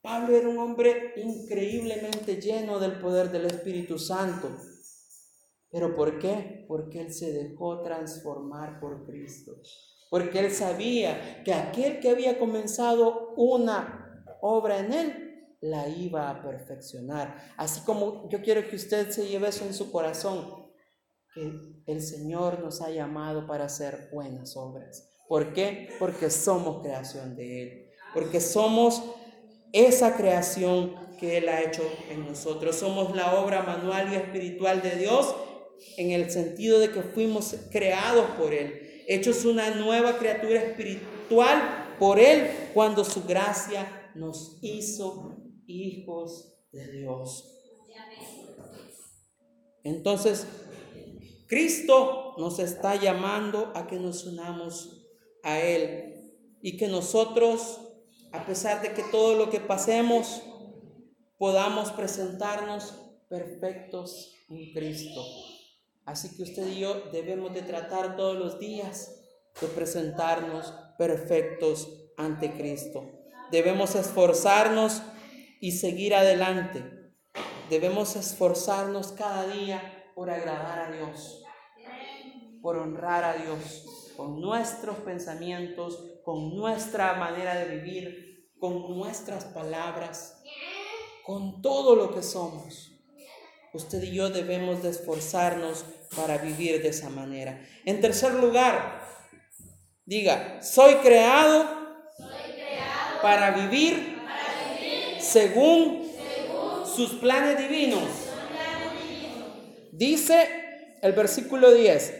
Pablo 0.00 0.36
era 0.36 0.48
un 0.48 0.58
hombre 0.58 1.14
increíblemente 1.16 2.40
lleno 2.40 2.78
del 2.78 3.00
poder 3.00 3.32
del 3.32 3.46
Espíritu 3.46 3.98
Santo. 3.98 4.48
¿Pero 5.68 5.96
por 5.96 6.20
qué? 6.20 6.64
Porque 6.68 7.00
Él 7.00 7.12
se 7.12 7.32
dejó 7.32 7.82
transformar 7.82 8.78
por 8.78 9.04
Cristo. 9.06 9.56
Porque 10.08 10.38
Él 10.38 10.52
sabía 10.52 11.42
que 11.42 11.52
aquel 11.52 11.98
que 11.98 12.10
había 12.10 12.38
comenzado 12.38 13.34
una 13.36 14.24
obra 14.40 14.78
en 14.78 14.92
Él, 14.92 15.25
la 15.70 15.88
iba 15.88 16.30
a 16.30 16.42
perfeccionar. 16.42 17.52
Así 17.56 17.80
como 17.80 18.28
yo 18.28 18.40
quiero 18.42 18.68
que 18.68 18.76
usted 18.76 19.10
se 19.10 19.26
lleve 19.26 19.48
eso 19.48 19.64
en 19.64 19.74
su 19.74 19.90
corazón, 19.90 20.66
que 21.34 21.82
el 21.86 22.00
Señor 22.00 22.60
nos 22.60 22.80
ha 22.80 22.90
llamado 22.90 23.46
para 23.46 23.66
hacer 23.66 24.08
buenas 24.12 24.56
obras. 24.56 25.08
¿Por 25.28 25.52
qué? 25.52 25.88
Porque 25.98 26.30
somos 26.30 26.82
creación 26.82 27.36
de 27.36 27.62
Él. 27.62 27.90
Porque 28.14 28.40
somos 28.40 29.02
esa 29.72 30.16
creación 30.16 30.94
que 31.18 31.38
Él 31.38 31.48
ha 31.48 31.62
hecho 31.62 31.82
en 32.10 32.26
nosotros. 32.26 32.76
Somos 32.76 33.14
la 33.14 33.40
obra 33.40 33.62
manual 33.62 34.12
y 34.12 34.16
espiritual 34.16 34.82
de 34.82 34.96
Dios 34.96 35.34
en 35.96 36.10
el 36.10 36.30
sentido 36.30 36.78
de 36.78 36.90
que 36.90 37.02
fuimos 37.02 37.54
creados 37.70 38.26
por 38.38 38.52
Él, 38.52 39.02
hechos 39.06 39.44
una 39.44 39.70
nueva 39.70 40.18
criatura 40.18 40.62
espiritual 40.62 41.94
por 41.98 42.18
Él, 42.18 42.50
cuando 42.74 43.04
su 43.04 43.24
gracia 43.24 44.10
nos 44.14 44.58
hizo 44.62 45.35
hijos 45.66 46.54
de 46.72 46.92
Dios. 46.92 47.52
Entonces, 49.84 50.46
Cristo 51.46 52.34
nos 52.38 52.58
está 52.58 52.96
llamando 52.96 53.72
a 53.74 53.86
que 53.86 54.00
nos 54.00 54.24
unamos 54.24 55.06
a 55.42 55.60
Él 55.60 56.34
y 56.60 56.76
que 56.76 56.88
nosotros, 56.88 57.80
a 58.32 58.44
pesar 58.46 58.82
de 58.82 58.92
que 58.94 59.04
todo 59.04 59.36
lo 59.36 59.48
que 59.48 59.60
pasemos, 59.60 60.42
podamos 61.38 61.92
presentarnos 61.92 62.94
perfectos 63.28 64.34
en 64.48 64.72
Cristo. 64.72 65.22
Así 66.04 66.36
que 66.36 66.42
usted 66.42 66.66
y 66.68 66.80
yo 66.80 67.02
debemos 67.12 67.54
de 67.54 67.62
tratar 67.62 68.16
todos 68.16 68.36
los 68.36 68.58
días 68.58 69.20
de 69.60 69.68
presentarnos 69.68 70.72
perfectos 70.98 71.88
ante 72.16 72.52
Cristo. 72.52 73.04
Debemos 73.50 73.94
esforzarnos 73.94 75.02
y 75.60 75.72
seguir 75.72 76.14
adelante. 76.14 76.84
Debemos 77.70 78.16
esforzarnos 78.16 79.12
cada 79.12 79.46
día 79.48 80.10
por 80.14 80.30
agradar 80.30 80.78
a 80.78 80.96
Dios, 80.96 81.42
por 82.62 82.76
honrar 82.76 83.24
a 83.24 83.34
Dios 83.34 84.12
con 84.16 84.40
nuestros 84.40 84.96
pensamientos, 84.98 86.02
con 86.24 86.56
nuestra 86.56 87.14
manera 87.14 87.54
de 87.54 87.76
vivir, 87.76 88.50
con 88.58 88.96
nuestras 88.96 89.44
palabras, 89.44 90.42
con 91.24 91.60
todo 91.60 91.94
lo 91.94 92.14
que 92.14 92.22
somos. 92.22 92.92
Usted 93.74 94.02
y 94.04 94.14
yo 94.14 94.30
debemos 94.30 94.82
de 94.82 94.90
esforzarnos 94.90 95.84
para 96.16 96.38
vivir 96.38 96.82
de 96.82 96.88
esa 96.88 97.10
manera. 97.10 97.60
En 97.84 98.00
tercer 98.00 98.32
lugar, 98.34 99.02
diga, 100.06 100.62
soy 100.62 100.94
creado, 100.96 101.76
para, 103.22 103.50
vivir 103.50 104.15
según, 105.36 106.02
sus 106.86 107.10
planes 107.16 107.58
divinos. 107.58 108.08
Dice 109.92 110.48
el 111.02 111.12
versículo 111.12 111.72
10, 111.72 112.14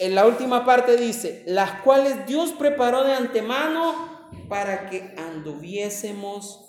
en 0.00 0.16
la 0.16 0.26
última 0.26 0.64
parte 0.64 0.96
dice, 0.96 1.44
las 1.46 1.82
cuales 1.82 2.26
Dios 2.26 2.50
preparó 2.58 3.04
de 3.04 3.12
antemano 3.12 4.28
para 4.48 4.90
que 4.90 5.14
anduviésemos 5.16 6.66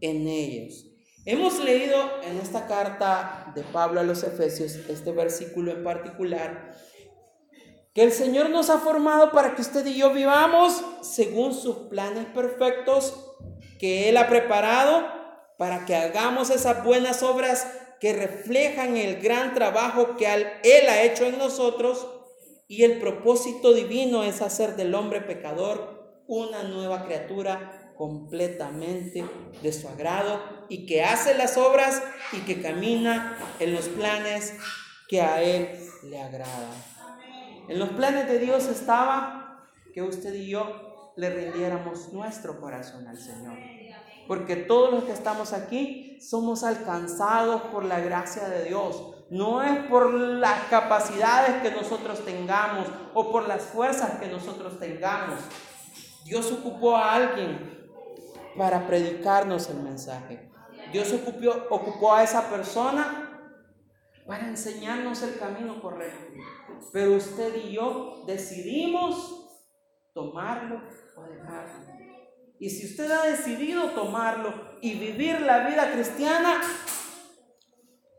en 0.00 0.28
ellos. 0.28 0.86
Hemos 1.24 1.58
leído 1.58 1.96
en 2.22 2.38
esta 2.38 2.68
carta 2.68 3.52
de 3.56 3.64
Pablo 3.64 3.98
a 3.98 4.04
los 4.04 4.22
Efesios, 4.22 4.76
este 4.88 5.10
versículo 5.10 5.72
en 5.72 5.82
particular, 5.82 6.76
que 7.92 8.04
el 8.04 8.12
Señor 8.12 8.50
nos 8.50 8.70
ha 8.70 8.78
formado 8.78 9.32
para 9.32 9.56
que 9.56 9.62
usted 9.62 9.84
y 9.86 9.96
yo 9.96 10.12
vivamos 10.12 10.80
según 11.02 11.54
sus 11.54 11.88
planes 11.88 12.26
perfectos 12.26 13.25
que 13.78 14.08
Él 14.08 14.16
ha 14.16 14.28
preparado 14.28 15.06
para 15.58 15.84
que 15.86 15.94
hagamos 15.96 16.50
esas 16.50 16.84
buenas 16.84 17.22
obras 17.22 17.66
que 18.00 18.12
reflejan 18.12 18.96
el 18.96 19.20
gran 19.20 19.54
trabajo 19.54 20.16
que 20.16 20.26
Él 20.32 20.88
ha 20.88 21.02
hecho 21.02 21.24
en 21.24 21.38
nosotros 21.38 22.06
y 22.68 22.82
el 22.82 22.98
propósito 22.98 23.72
divino 23.72 24.24
es 24.24 24.42
hacer 24.42 24.76
del 24.76 24.94
hombre 24.94 25.20
pecador 25.20 26.22
una 26.26 26.64
nueva 26.64 27.04
criatura 27.04 27.92
completamente 27.96 29.24
de 29.62 29.72
su 29.72 29.88
agrado 29.88 30.42
y 30.68 30.84
que 30.86 31.02
hace 31.02 31.34
las 31.34 31.56
obras 31.56 32.02
y 32.32 32.40
que 32.40 32.60
camina 32.60 33.38
en 33.58 33.72
los 33.72 33.88
planes 33.88 34.54
que 35.08 35.22
a 35.22 35.42
Él 35.42 35.68
le 36.02 36.20
agradan. 36.20 36.84
En 37.68 37.78
los 37.78 37.90
planes 37.90 38.28
de 38.28 38.38
Dios 38.38 38.66
estaba 38.66 39.64
que 39.94 40.02
usted 40.02 40.34
y 40.34 40.48
yo 40.48 40.95
le 41.16 41.30
rindiéramos 41.30 42.12
nuestro 42.12 42.60
corazón 42.60 43.08
al 43.08 43.18
Señor. 43.18 43.58
Porque 44.28 44.56
todos 44.56 44.92
los 44.92 45.04
que 45.04 45.12
estamos 45.12 45.52
aquí 45.52 46.18
somos 46.20 46.62
alcanzados 46.62 47.62
por 47.62 47.84
la 47.84 48.00
gracia 48.00 48.48
de 48.48 48.64
Dios 48.64 49.14
no 49.30 49.62
es 49.62 49.86
por 49.86 50.12
las 50.12 50.64
capacidades 50.64 51.62
que 51.62 51.70
nosotros 51.70 52.24
tengamos 52.24 52.86
o 53.14 53.32
por 53.32 53.48
las 53.48 53.62
fuerzas 53.62 54.18
que 54.20 54.28
nosotros 54.28 54.78
tengamos. 54.78 55.40
Dios 56.24 56.52
ocupó 56.52 56.96
a 56.96 57.14
alguien 57.14 57.88
para 58.56 58.86
predicarnos 58.86 59.68
el 59.70 59.80
mensaje. 59.80 60.50
Dios 60.92 61.12
ocupó, 61.12 61.66
ocupó 61.70 62.14
a 62.14 62.22
esa 62.22 62.48
persona 62.48 63.52
para 64.26 64.48
enseñarnos 64.48 65.22
el 65.22 65.38
camino 65.38 65.80
correcto. 65.80 66.34
Pero 66.92 67.14
usted 67.14 67.54
y 67.64 67.72
yo 67.72 68.24
decidimos 68.26 69.46
tomarlo 70.16 70.80
o 71.16 71.22
dejarlo. 71.22 71.96
Y 72.58 72.70
si 72.70 72.86
usted 72.86 73.10
ha 73.10 73.26
decidido 73.26 73.90
tomarlo 73.90 74.52
y 74.80 74.98
vivir 74.98 75.40
la 75.42 75.66
vida 75.66 75.92
cristiana, 75.92 76.62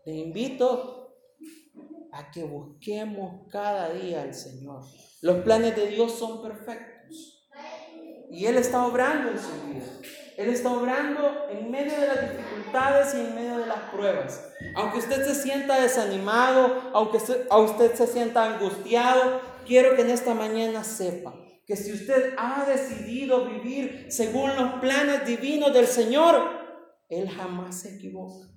le 0.05 0.13
invito 0.13 1.15
a 2.11 2.31
que 2.31 2.43
busquemos 2.43 3.49
cada 3.51 3.89
día 3.89 4.21
al 4.21 4.33
Señor. 4.33 4.81
Los 5.21 5.37
planes 5.43 5.75
de 5.75 5.87
Dios 5.87 6.13
son 6.13 6.41
perfectos. 6.41 7.47
Y 8.29 8.45
Él 8.45 8.57
está 8.57 8.85
obrando 8.85 9.31
en 9.31 9.39
su 9.39 9.67
vida. 9.67 9.85
Él 10.37 10.49
está 10.49 10.71
obrando 10.71 11.47
en 11.49 11.71
medio 11.71 11.99
de 11.99 12.07
las 12.07 12.21
dificultades 12.21 13.15
y 13.15 13.21
en 13.21 13.35
medio 13.35 13.57
de 13.57 13.65
las 13.65 13.89
pruebas. 13.91 14.53
Aunque 14.75 14.99
usted 14.99 15.25
se 15.25 15.33
sienta 15.33 15.81
desanimado, 15.81 16.91
aunque 16.93 17.17
a 17.49 17.57
usted 17.57 17.95
se 17.95 18.05
sienta 18.05 18.45
angustiado, 18.45 19.41
quiero 19.65 19.95
que 19.95 20.03
en 20.03 20.11
esta 20.11 20.35
mañana 20.35 20.83
sepa 20.83 21.33
que 21.67 21.75
si 21.75 21.91
usted 21.91 22.33
ha 22.37 22.65
decidido 22.65 23.45
vivir 23.45 24.07
según 24.09 24.55
los 24.55 24.79
planes 24.79 25.27
divinos 25.27 25.73
del 25.73 25.85
Señor, 25.85 26.41
Él 27.09 27.29
jamás 27.29 27.81
se 27.81 27.95
equivoca. 27.95 28.47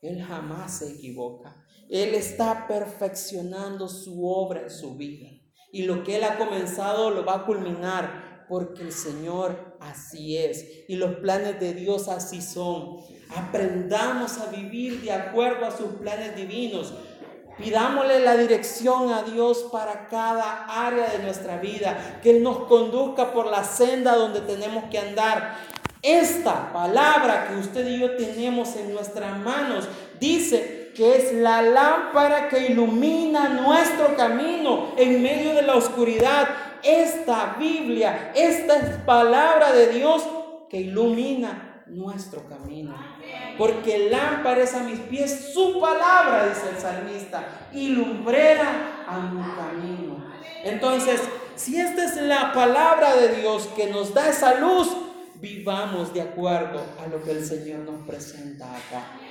Él 0.00 0.22
jamás 0.22 0.78
se 0.78 0.94
equivoca. 0.94 1.54
Él 1.90 2.14
está 2.14 2.66
perfeccionando 2.66 3.86
su 3.86 4.26
obra 4.26 4.62
en 4.62 4.70
su 4.70 4.96
vida. 4.96 5.28
Y 5.72 5.82
lo 5.82 6.02
que 6.02 6.16
Él 6.16 6.24
ha 6.24 6.38
comenzado 6.38 7.10
lo 7.10 7.26
va 7.26 7.34
a 7.34 7.44
culminar 7.44 8.46
porque 8.48 8.82
el 8.82 8.92
Señor 8.92 9.76
así 9.78 10.38
es. 10.38 10.84
Y 10.88 10.96
los 10.96 11.16
planes 11.16 11.60
de 11.60 11.74
Dios 11.74 12.08
así 12.08 12.40
son. 12.40 13.00
Aprendamos 13.36 14.38
a 14.38 14.50
vivir 14.50 15.02
de 15.02 15.12
acuerdo 15.12 15.66
a 15.66 15.76
sus 15.76 15.96
planes 15.96 16.34
divinos. 16.34 16.94
Pidámosle 17.58 18.20
la 18.20 18.36
dirección 18.36 19.12
a 19.12 19.22
Dios 19.22 19.68
para 19.72 20.08
cada 20.08 20.66
área 20.68 21.08
de 21.08 21.20
nuestra 21.20 21.56
vida, 21.56 22.18
que 22.22 22.30
Él 22.30 22.42
nos 22.42 22.64
conduzca 22.64 23.32
por 23.32 23.46
la 23.46 23.64
senda 23.64 24.14
donde 24.14 24.40
tenemos 24.40 24.84
que 24.90 24.98
andar. 24.98 25.56
Esta 26.02 26.70
palabra 26.72 27.48
que 27.48 27.56
usted 27.56 27.86
y 27.88 27.98
yo 27.98 28.14
tenemos 28.16 28.76
en 28.76 28.92
nuestras 28.92 29.38
manos 29.38 29.88
dice 30.20 30.92
que 30.94 31.16
es 31.16 31.32
la 31.32 31.62
lámpara 31.62 32.48
que 32.48 32.66
ilumina 32.68 33.48
nuestro 33.48 34.14
camino 34.16 34.92
en 34.96 35.22
medio 35.22 35.54
de 35.54 35.62
la 35.62 35.76
oscuridad. 35.76 36.48
Esta 36.82 37.56
Biblia, 37.58 38.32
esta 38.34 38.76
es 38.76 38.96
palabra 38.98 39.72
de 39.72 39.88
Dios 39.88 40.22
que 40.68 40.82
ilumina 40.82 41.84
nuestro 41.86 42.46
camino. 42.48 42.94
Porque 43.58 44.08
lámpara 44.10 44.62
es 44.62 44.74
a 44.74 44.80
mis 44.80 44.98
pies 45.00 45.52
su 45.52 45.80
palabra, 45.80 46.48
dice 46.48 46.70
el 46.74 46.80
salmista, 46.80 47.68
y 47.72 47.88
lumbrera 47.88 49.04
a 49.06 49.18
mi 49.20 49.42
camino. 49.54 50.24
Entonces, 50.64 51.20
si 51.54 51.80
esta 51.80 52.04
es 52.04 52.16
la 52.16 52.52
palabra 52.52 53.16
de 53.16 53.36
Dios 53.36 53.68
que 53.74 53.86
nos 53.86 54.12
da 54.12 54.28
esa 54.28 54.60
luz, 54.60 54.88
vivamos 55.40 56.12
de 56.12 56.22
acuerdo 56.22 56.82
a 57.02 57.06
lo 57.08 57.22
que 57.22 57.32
el 57.32 57.44
Señor 57.44 57.80
nos 57.80 58.06
presenta 58.06 58.66
acá. 58.66 59.25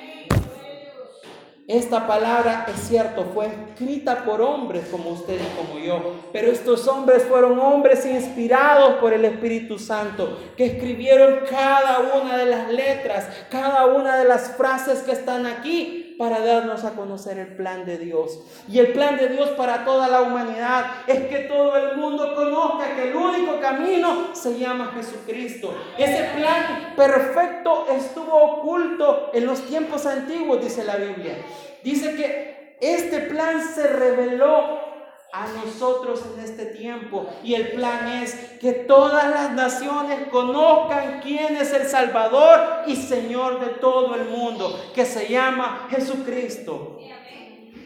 Esta 1.68 2.06
palabra, 2.06 2.68
es 2.72 2.88
cierto, 2.88 3.26
fue 3.34 3.48
escrita 3.48 4.24
por 4.24 4.40
hombres 4.40 4.88
como 4.92 5.10
usted 5.10 5.34
y 5.34 5.58
como 5.58 5.80
yo, 5.80 6.14
pero 6.32 6.52
estos 6.52 6.88
hombres 6.88 7.24
fueron 7.24 7.58
hombres 7.58 8.06
inspirados 8.06 8.96
por 8.96 9.14
el 9.14 9.26
Espíritu 9.26 9.80
Santo, 9.80 10.38
que 10.56 10.66
escribieron 10.66 11.40
cada 11.50 12.02
una 12.22 12.38
de 12.38 12.46
las 12.46 12.72
letras, 12.72 13.28
cada 13.50 13.88
una 13.88 14.16
de 14.16 14.26
las 14.26 14.52
frases 14.56 15.00
que 15.00 15.14
están 15.14 15.48
aquí 15.48 16.05
para 16.18 16.40
darnos 16.40 16.84
a 16.84 16.92
conocer 16.92 17.38
el 17.38 17.56
plan 17.56 17.86
de 17.86 17.98
Dios. 17.98 18.40
Y 18.68 18.80
el 18.80 18.94
plan 18.94 19.18
de 19.18 19.30
Dios 19.30 19.50
para 19.52 19.86
toda 19.86 20.08
la 20.08 20.22
humanidad 20.22 20.86
es 21.08 21.28
que 21.28 21.40
todo 21.40 21.76
el 21.78 21.98
mundo 21.98 22.36
conozca 22.36 22.96
que 22.96 23.10
el 23.10 23.16
único 23.16 23.60
camino 23.60 24.34
se 24.34 24.58
llama 24.58 24.94
Jesucristo. 24.96 25.74
Ese 25.98 26.24
plan 26.36 26.94
perfecto 26.96 27.88
estuvo 27.92 28.34
oculto 28.34 29.32
en 29.34 29.46
los 29.46 29.62
tiempos 29.66 30.06
antiguos, 30.06 30.62
dice 30.62 30.84
la 30.84 30.96
Biblia. 30.96 31.38
Dice 31.84 32.16
que 32.16 32.78
este 32.80 33.20
plan 33.22 33.62
se 33.62 33.88
reveló 33.88 34.95
a 35.36 35.48
nosotros 35.48 36.22
en 36.34 36.44
este 36.44 36.66
tiempo. 36.68 37.28
Y 37.44 37.56
el 37.56 37.74
plan 37.74 38.08
es 38.24 38.34
que 38.62 38.72
todas 38.72 39.30
las 39.30 39.52
naciones 39.52 40.30
conozcan 40.32 41.20
quién 41.22 41.58
es 41.58 41.74
el 41.74 41.88
Salvador 41.88 42.84
y 42.88 42.96
Señor 42.96 43.60
de 43.60 43.74
todo 43.80 44.16
el 44.16 44.30
mundo, 44.30 44.92
que 44.94 45.06
se 45.06 45.28
llama 45.28 45.88
Jesucristo. 45.90 47.00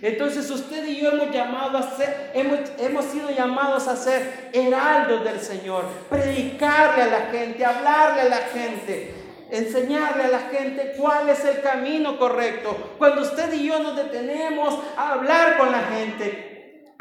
Entonces 0.02 0.50
usted 0.50 0.86
y 0.88 1.02
yo 1.02 1.12
hemos 1.12 1.32
llamado 1.32 1.78
a 1.78 1.98
ser, 1.98 2.32
hemos, 2.34 2.60
hemos 2.78 3.06
sido 3.06 3.32
llamados 3.32 3.88
a 3.88 3.98
ser 3.98 4.50
heraldos 4.54 5.26
del 5.26 5.42
Señor, 5.42 5.84
predicarle 6.10 7.04
a 7.04 7.08
la 7.08 7.22
gente, 7.32 7.66
hablarle 7.66 8.22
a 8.22 8.30
la 8.30 8.38
gente, 8.38 9.14
enseñarle 9.52 10.24
a 10.24 10.30
la 10.30 10.40
gente 10.40 10.94
cuál 10.98 11.28
es 11.28 11.44
el 11.44 11.62
camino 11.62 12.18
correcto. 12.18 12.78
Cuando 12.98 13.24
usted 13.24 13.52
y 13.52 13.68
yo 13.68 13.80
nos 13.80 13.98
detenemos 13.98 14.80
a 14.96 15.14
hablar 15.14 15.58
con 15.58 15.70
la 15.70 15.82
gente, 15.82 16.49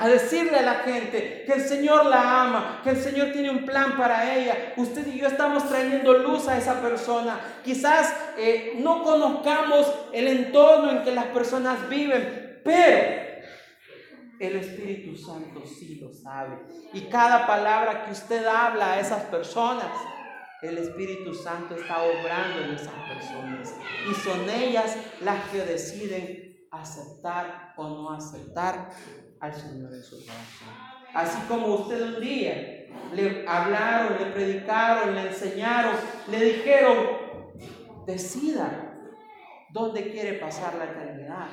a 0.00 0.06
decirle 0.06 0.56
a 0.56 0.62
la 0.62 0.74
gente 0.76 1.42
que 1.44 1.52
el 1.52 1.60
Señor 1.60 2.06
la 2.06 2.42
ama, 2.42 2.80
que 2.84 2.90
el 2.90 3.02
Señor 3.02 3.32
tiene 3.32 3.50
un 3.50 3.66
plan 3.66 3.96
para 3.96 4.32
ella. 4.32 4.72
Usted 4.76 5.04
y 5.08 5.18
yo 5.18 5.26
estamos 5.26 5.68
trayendo 5.68 6.14
luz 6.14 6.46
a 6.46 6.56
esa 6.56 6.80
persona. 6.80 7.40
Quizás 7.64 8.14
eh, 8.38 8.74
no 8.78 9.02
conozcamos 9.02 9.92
el 10.12 10.28
entorno 10.28 10.92
en 10.92 11.02
que 11.02 11.10
las 11.10 11.26
personas 11.26 11.88
viven, 11.88 12.60
pero 12.64 13.28
el 14.38 14.56
Espíritu 14.56 15.16
Santo 15.16 15.66
sí 15.66 15.96
lo 15.96 16.12
sabe. 16.12 16.60
Y 16.92 17.08
cada 17.08 17.44
palabra 17.44 18.04
que 18.04 18.12
usted 18.12 18.46
habla 18.46 18.92
a 18.92 19.00
esas 19.00 19.24
personas, 19.24 19.90
el 20.62 20.78
Espíritu 20.78 21.34
Santo 21.34 21.74
está 21.74 22.04
obrando 22.04 22.62
en 22.62 22.70
esas 22.76 22.94
personas. 23.08 23.74
Y 24.08 24.14
son 24.14 24.48
ellas 24.48 24.96
las 25.22 25.44
que 25.50 25.58
deciden 25.58 26.68
aceptar 26.70 27.74
o 27.76 27.88
no 27.88 28.12
aceptar 28.12 28.90
al 29.40 29.54
Señor 29.54 29.94
en 29.94 30.02
su. 30.02 30.16
Así 31.14 31.40
como 31.48 31.74
usted 31.74 32.00
un 32.02 32.20
día 32.20 32.78
le 33.14 33.48
hablaron, 33.48 34.18
le 34.18 34.32
predicaron, 34.32 35.14
le 35.14 35.28
enseñaron, 35.28 35.94
le 36.30 36.44
dijeron, 36.44 36.96
decida 38.06 38.94
dónde 39.70 40.10
quiere 40.10 40.34
pasar 40.34 40.74
la 40.74 40.84
eternidad, 40.84 41.48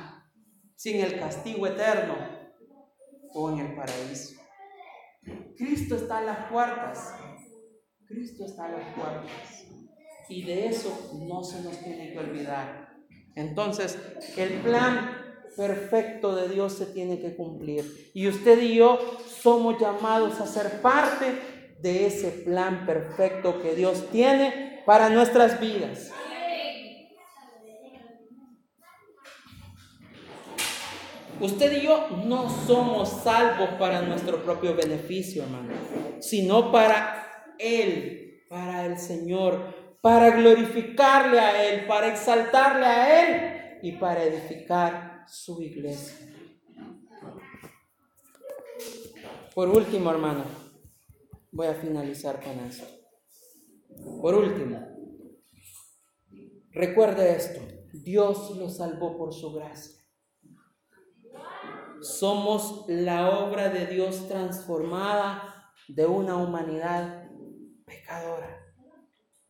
si 0.74 0.98
en 0.98 1.04
el 1.04 1.18
castigo 1.18 1.66
eterno 1.66 2.14
o 3.32 3.50
en 3.50 3.58
el 3.58 3.76
paraíso. 3.76 4.40
Cristo 5.56 5.96
está 5.96 6.18
a 6.18 6.22
las 6.22 6.50
puertas, 6.50 7.14
Cristo 8.06 8.44
está 8.44 8.66
a 8.66 8.72
las 8.72 8.94
puertas. 8.94 9.66
Y 10.28 10.44
de 10.44 10.66
eso 10.66 11.12
no 11.26 11.42
se 11.42 11.62
nos 11.62 11.78
tiene 11.78 12.12
que 12.12 12.18
olvidar. 12.18 12.96
Entonces, 13.36 13.98
el 14.36 14.60
plan 14.60 15.25
perfecto 15.56 16.36
de 16.36 16.48
Dios 16.48 16.74
se 16.74 16.86
tiene 16.86 17.18
que 17.18 17.34
cumplir. 17.34 18.10
Y 18.14 18.28
usted 18.28 18.60
y 18.60 18.74
yo 18.76 18.98
somos 19.42 19.80
llamados 19.80 20.40
a 20.40 20.46
ser 20.46 20.80
parte 20.82 21.26
de 21.80 22.06
ese 22.06 22.30
plan 22.30 22.86
perfecto 22.86 23.60
que 23.62 23.74
Dios 23.74 24.04
tiene 24.10 24.82
para 24.84 25.08
nuestras 25.08 25.60
vidas. 25.60 26.12
Usted 31.38 31.82
y 31.82 31.84
yo 31.84 32.08
no 32.24 32.48
somos 32.66 33.10
salvos 33.22 33.68
para 33.78 34.00
nuestro 34.00 34.42
propio 34.42 34.74
beneficio, 34.74 35.42
hermano, 35.42 35.74
sino 36.18 36.72
para 36.72 37.54
Él, 37.58 38.42
para 38.48 38.86
el 38.86 38.98
Señor, 38.98 39.74
para 40.00 40.30
glorificarle 40.30 41.38
a 41.38 41.64
Él, 41.68 41.86
para 41.86 42.08
exaltarle 42.08 42.86
a 42.86 43.20
Él 43.20 43.78
y 43.82 43.92
para 43.92 44.24
edificar 44.24 45.05
su 45.28 45.62
iglesia. 45.62 46.16
Por 49.54 49.68
último, 49.68 50.10
hermano, 50.10 50.44
voy 51.50 51.66
a 51.66 51.74
finalizar 51.74 52.42
con 52.42 52.58
esto. 52.60 52.84
Por 54.20 54.34
último, 54.34 54.78
recuerde 56.70 57.36
esto, 57.36 57.60
Dios 57.92 58.56
lo 58.56 58.68
salvó 58.68 59.16
por 59.16 59.32
su 59.32 59.52
gracia. 59.52 59.96
Somos 62.02 62.84
la 62.88 63.40
obra 63.40 63.70
de 63.70 63.86
Dios 63.86 64.28
transformada 64.28 65.72
de 65.88 66.04
una 66.04 66.36
humanidad 66.36 67.30
pecadora. 67.86 68.62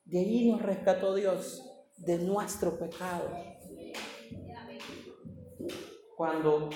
De 0.05 0.21
allí 0.21 0.51
nos 0.51 0.63
rescató 0.63 1.15
Dios 1.15 1.63
de 1.97 2.19
nuestro 2.19 2.79
pecado. 2.79 3.29
Cuando 6.17 6.71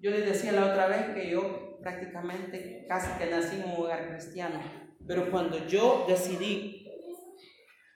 yo 0.00 0.10
les 0.10 0.26
decía 0.26 0.50
la 0.50 0.66
otra 0.66 0.88
vez 0.88 1.14
que 1.14 1.30
yo 1.30 1.78
prácticamente 1.80 2.84
casi 2.88 3.16
que 3.16 3.30
nací 3.30 3.60
en 3.60 3.70
un 3.70 3.80
hogar 3.80 4.08
cristiano, 4.10 4.60
pero 5.06 5.30
cuando 5.30 5.64
yo 5.68 6.06
decidí 6.08 6.90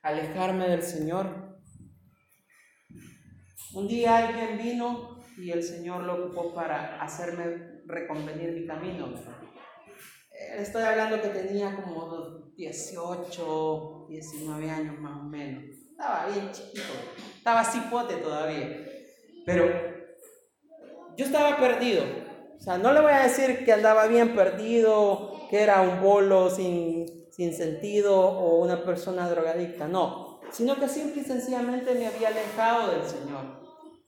alejarme 0.05 0.69
del 0.69 0.83
Señor, 0.85 1.59
un 3.73 3.89
día 3.89 4.29
alguien 4.29 4.57
vino 4.57 5.21
y 5.37 5.51
el 5.51 5.65
Señor 5.65 6.05
lo 6.05 6.27
ocupó 6.27 6.55
para 6.55 7.03
hacerme 7.03 7.83
reconvenir 7.87 8.53
mi 8.53 8.67
camino. 8.69 9.09
Eh, 10.31 10.59
estoy 10.59 10.85
hablando 10.85 11.21
que 11.21 11.29
tenía 11.29 11.75
como 11.75 12.53
18, 12.57 14.07
19 14.09 14.71
años 14.71 14.97
más 15.01 15.19
o 15.19 15.25
menos. 15.25 15.65
Estaba 15.91 16.29
bien 16.29 16.53
chiquito, 16.53 16.93
estaba 17.37 17.65
cipote 17.65 18.15
todavía. 18.19 18.79
Pero 19.45 19.94
yo 21.17 21.25
estaba 21.25 21.57
perdido. 21.59 22.03
O 22.57 22.61
sea, 22.61 22.79
no 22.79 22.93
le 22.93 23.01
voy 23.01 23.13
a 23.13 23.25
decir 23.25 23.65
que 23.65 23.73
andaba 23.73 24.07
bien 24.07 24.35
perdido, 24.35 25.49
que 25.51 25.61
era 25.61 25.83
un 25.83 26.01
bolo 26.03 26.51
sin, 26.51 27.31
sin 27.31 27.53
sentido 27.53 28.17
o 28.17 28.63
una 28.63 28.85
persona 28.85 29.29
drogadicta, 29.29 29.89
no. 29.89 30.41
Sino 30.51 30.77
que 30.77 30.89
simple 30.89 31.23
y 31.23 31.25
sencillamente 31.25 31.95
me 31.95 32.07
había 32.07 32.29
alejado 32.29 32.93
del 32.93 33.05
Señor 33.05 33.65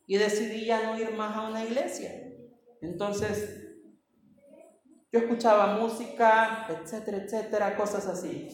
y 0.06 0.16
decidí 0.16 0.64
ya 0.64 0.84
no 0.84 0.98
ir 0.98 1.12
más 1.12 1.36
a 1.36 1.48
una 1.48 1.64
iglesia. 1.64 2.12
Entonces, 2.80 3.66
yo 5.12 5.20
escuchaba 5.20 5.78
música, 5.78 6.68
etcétera, 6.68 7.18
etcétera, 7.18 7.76
cosas 7.76 8.06
así. 8.06 8.48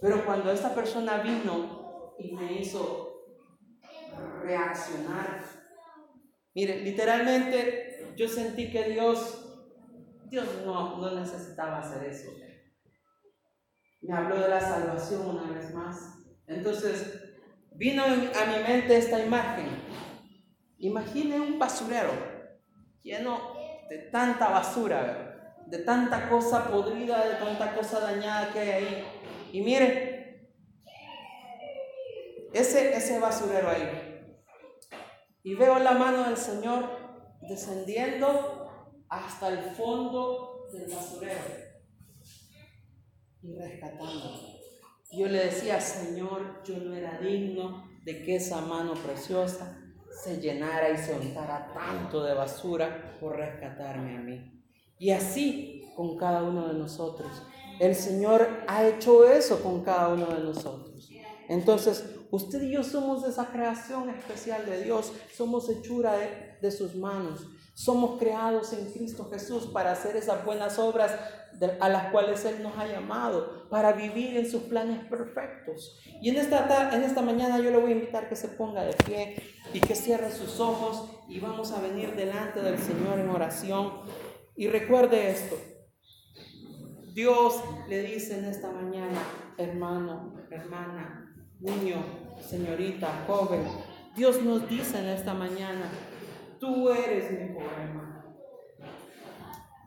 Pero 0.00 0.24
cuando 0.24 0.50
esta 0.50 0.74
persona 0.74 1.18
vino 1.18 2.14
y 2.18 2.34
me 2.34 2.60
hizo 2.60 3.26
reaccionar, 4.42 5.44
mire, 6.54 6.80
literalmente 6.80 8.12
yo 8.16 8.28
sentí 8.28 8.70
que 8.70 8.90
Dios, 8.90 9.68
Dios 10.26 10.46
no, 10.64 10.98
no 10.98 11.20
necesitaba 11.20 11.78
hacer 11.78 12.08
eso. 12.08 12.30
Me 14.00 14.14
habló 14.14 14.40
de 14.40 14.48
la 14.48 14.60
salvación 14.60 15.28
una 15.28 15.50
vez 15.50 15.72
más. 15.74 16.18
Entonces, 16.46 17.20
vino 17.72 18.04
a 18.04 18.08
mi 18.08 18.62
mente 18.66 18.96
esta 18.96 19.24
imagen 19.24 19.84
Imagine 20.84 21.40
un 21.40 21.58
basurero 21.58 22.12
lleno 23.02 23.54
de 23.88 23.98
tanta 24.10 24.50
basura, 24.50 25.56
de 25.66 25.78
tanta 25.78 26.28
cosa 26.28 26.68
podrida, 26.70 27.26
de 27.26 27.36
tanta 27.36 27.74
cosa 27.74 28.00
dañada 28.00 28.52
que 28.52 28.60
hay 28.60 28.70
ahí. 28.70 29.04
Y 29.52 29.62
mire, 29.62 30.50
ese, 32.52 32.94
ese 32.94 33.18
basurero 33.18 33.70
ahí. 33.70 34.03
Y 35.44 35.54
veo 35.54 35.78
la 35.78 35.92
mano 35.92 36.24
del 36.24 36.38
Señor 36.38 36.88
descendiendo 37.42 38.66
hasta 39.10 39.48
el 39.48 39.58
fondo 39.76 40.66
del 40.72 40.90
basurero 40.90 41.40
y 43.42 43.54
rescatando. 43.54 44.30
Yo 45.12 45.26
le 45.28 45.44
decía, 45.44 45.78
Señor, 45.80 46.62
yo 46.64 46.78
no 46.78 46.94
era 46.94 47.18
digno 47.18 47.84
de 48.04 48.22
que 48.22 48.36
esa 48.36 48.62
mano 48.62 48.94
preciosa 48.94 49.78
se 50.22 50.40
llenara 50.40 50.88
y 50.88 50.96
se 50.96 51.12
untara 51.12 51.72
tanto 51.74 52.24
de 52.24 52.32
basura 52.32 53.18
por 53.20 53.36
rescatarme 53.36 54.16
a 54.16 54.20
mí. 54.20 54.64
Y 54.98 55.10
así 55.10 55.92
con 55.94 56.16
cada 56.16 56.42
uno 56.42 56.68
de 56.68 56.74
nosotros. 56.74 57.30
El 57.78 57.94
Señor 57.94 58.64
ha 58.66 58.86
hecho 58.86 59.28
eso 59.28 59.62
con 59.62 59.82
cada 59.82 60.08
uno 60.08 60.26
de 60.26 60.42
nosotros. 60.42 61.10
Entonces, 61.48 62.13
usted 62.34 62.62
y 62.62 62.72
yo 62.72 62.82
somos 62.82 63.24
esa 63.24 63.46
creación 63.46 64.10
especial 64.10 64.66
de 64.66 64.82
Dios, 64.82 65.12
somos 65.32 65.68
hechura 65.68 66.16
de, 66.16 66.56
de 66.60 66.70
sus 66.70 66.94
manos, 66.94 67.46
somos 67.74 68.18
creados 68.18 68.72
en 68.72 68.90
Cristo 68.92 69.28
Jesús 69.30 69.66
para 69.66 69.92
hacer 69.92 70.16
esas 70.16 70.44
buenas 70.44 70.78
obras 70.78 71.12
a 71.80 71.88
las 71.88 72.10
cuales 72.10 72.44
Él 72.44 72.62
nos 72.62 72.76
ha 72.78 72.86
llamado, 72.86 73.68
para 73.68 73.92
vivir 73.92 74.36
en 74.36 74.50
sus 74.50 74.62
planes 74.62 75.04
perfectos. 75.06 75.98
Y 76.20 76.30
en 76.30 76.36
esta, 76.36 76.94
en 76.94 77.02
esta 77.02 77.22
mañana 77.22 77.58
yo 77.58 77.70
le 77.70 77.78
voy 77.78 77.92
a 77.92 77.94
invitar 77.96 78.28
que 78.28 78.36
se 78.36 78.48
ponga 78.48 78.84
de 78.84 78.92
pie 78.92 79.36
y 79.72 79.80
que 79.80 79.94
cierre 79.94 80.30
sus 80.30 80.60
ojos 80.60 81.08
y 81.28 81.40
vamos 81.40 81.72
a 81.72 81.80
venir 81.80 82.14
delante 82.14 82.60
del 82.60 82.78
Señor 82.78 83.18
en 83.18 83.30
oración. 83.30 84.02
Y 84.56 84.68
recuerde 84.68 85.30
esto, 85.30 85.56
Dios 87.12 87.60
le 87.88 88.02
dice 88.02 88.38
en 88.38 88.44
esta 88.46 88.70
mañana, 88.70 89.20
hermano, 89.56 90.34
hermana, 90.50 91.34
niño, 91.60 92.23
señorita, 92.40 93.24
joven, 93.26 93.62
Dios 94.16 94.42
nos 94.42 94.68
dice 94.68 94.98
en 94.98 95.08
esta 95.08 95.34
mañana, 95.34 95.90
tú 96.58 96.90
eres 96.90 97.30
mi 97.30 97.54
poema 97.54 98.14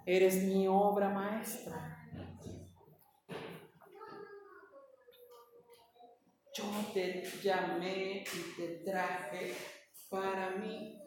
Eres 0.10 0.42
mi 0.42 0.66
obra 0.70 1.10
maestra. 1.10 1.98
Yo 6.54 6.64
te 6.94 7.26
llamé 7.44 8.24
y 8.24 8.56
te 8.56 8.68
traje 8.90 9.54
para 10.10 10.52
mí. 10.52 10.98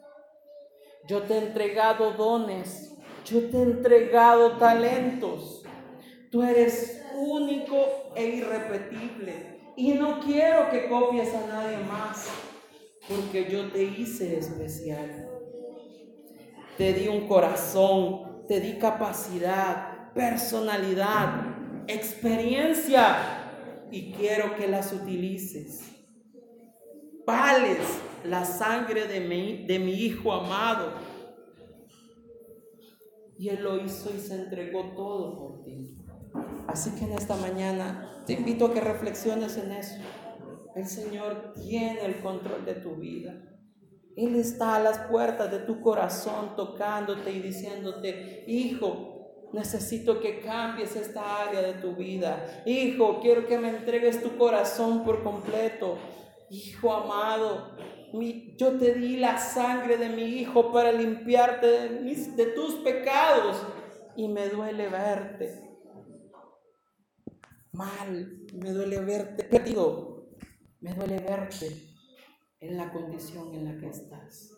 Yo 1.07 1.23
te 1.23 1.33
he 1.33 1.47
entregado 1.47 2.11
dones. 2.11 2.95
Yo 3.25 3.49
te 3.49 3.57
he 3.57 3.63
entregado 3.63 4.59
talentos. 4.59 5.63
Tú 6.29 6.43
eres 6.43 7.03
único 7.15 8.13
e 8.15 8.23
irrepetible. 8.23 9.50
Y 9.75 9.93
no 9.93 10.19
quiero 10.19 10.69
que 10.69 10.87
copies 10.87 11.33
a 11.33 11.47
nadie 11.47 11.77
más. 11.85 12.27
Porque 13.07 13.49
yo 13.49 13.71
te 13.71 13.83
hice 13.83 14.37
especial. 14.37 15.29
Te 16.77 16.93
di 16.93 17.07
un 17.07 17.27
corazón 17.27 18.31
te 18.51 18.59
di 18.59 18.77
capacidad, 18.77 20.11
personalidad, 20.13 21.85
experiencia 21.87 23.15
y 23.89 24.11
quiero 24.11 24.57
que 24.57 24.67
las 24.67 24.91
utilices. 24.91 25.89
Vales 27.25 27.77
la 28.25 28.43
sangre 28.43 29.07
de 29.07 29.21
mi, 29.21 29.65
de 29.65 29.79
mi 29.79 29.93
Hijo 29.93 30.33
amado. 30.33 30.91
Y 33.37 33.47
Él 33.47 33.63
lo 33.63 33.77
hizo 33.77 34.13
y 34.13 34.19
se 34.19 34.35
entregó 34.35 34.91
todo 34.97 35.39
por 35.39 35.63
ti. 35.63 35.95
Así 36.71 36.91
que 36.91 37.03
en 37.03 37.11
esta 37.11 37.35
mañana 37.35 38.23
te 38.25 38.31
invito 38.31 38.67
a 38.67 38.73
que 38.73 38.79
reflexiones 38.79 39.57
en 39.57 39.73
eso. 39.73 39.97
El 40.73 40.85
Señor 40.85 41.53
tiene 41.53 42.05
el 42.05 42.21
control 42.21 42.63
de 42.63 42.75
tu 42.75 42.95
vida. 42.95 43.33
Él 44.15 44.37
está 44.37 44.75
a 44.75 44.79
las 44.79 44.99
puertas 44.99 45.51
de 45.51 45.59
tu 45.59 45.81
corazón 45.81 46.55
tocándote 46.55 47.29
y 47.29 47.41
diciéndote, 47.41 48.45
hijo, 48.47 49.49
necesito 49.51 50.21
que 50.21 50.39
cambies 50.39 50.95
esta 50.95 51.43
área 51.43 51.61
de 51.61 51.73
tu 51.73 51.93
vida. 51.97 52.63
Hijo, 52.65 53.19
quiero 53.19 53.47
que 53.47 53.57
me 53.57 53.67
entregues 53.67 54.23
tu 54.23 54.37
corazón 54.37 55.03
por 55.03 55.23
completo. 55.23 55.97
hijo 56.49 56.93
amado, 56.93 57.75
yo 58.57 58.77
te 58.77 58.93
di 58.93 59.17
la 59.17 59.37
sangre 59.37 59.97
de 59.97 60.07
mi 60.07 60.23
hijo 60.23 60.71
para 60.71 60.93
limpiarte 60.93 61.67
de, 61.67 62.15
de 62.37 62.45
tus 62.53 62.75
pecados 62.75 63.57
y 64.15 64.29
me 64.29 64.47
duele 64.47 64.87
verte 64.87 65.70
mal, 67.71 68.41
me 68.53 68.71
duele 68.71 68.99
verte 68.99 69.43
perdido, 69.43 70.29
me 70.79 70.93
duele 70.93 71.19
verte 71.19 71.91
en 72.59 72.77
la 72.77 72.91
condición 72.91 73.53
en 73.53 73.65
la 73.65 73.77
que 73.77 73.87
estás. 73.87 74.51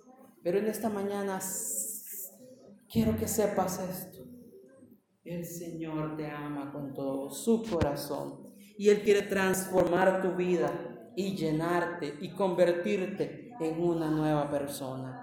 Pero 0.44 0.60
en 0.60 0.68
esta 0.68 0.90
mañana 0.90 1.40
quiero 2.92 3.16
que 3.18 3.28
sepas 3.28 3.80
esto. 3.80 4.26
El 5.24 5.46
Señor 5.46 6.18
te 6.18 6.28
ama 6.28 6.72
con 6.72 6.94
todo 6.94 7.30
su 7.30 7.64
corazón 7.64 8.54
y 8.78 8.90
Él 8.90 9.02
quiere 9.02 9.22
transformar 9.22 10.22
tu 10.22 10.36
vida 10.36 11.12
y 11.16 11.36
llenarte 11.36 12.18
y 12.20 12.30
convertirte 12.32 13.52
en 13.60 13.82
una 13.82 14.10
nueva 14.10 14.50
persona. 14.50 15.22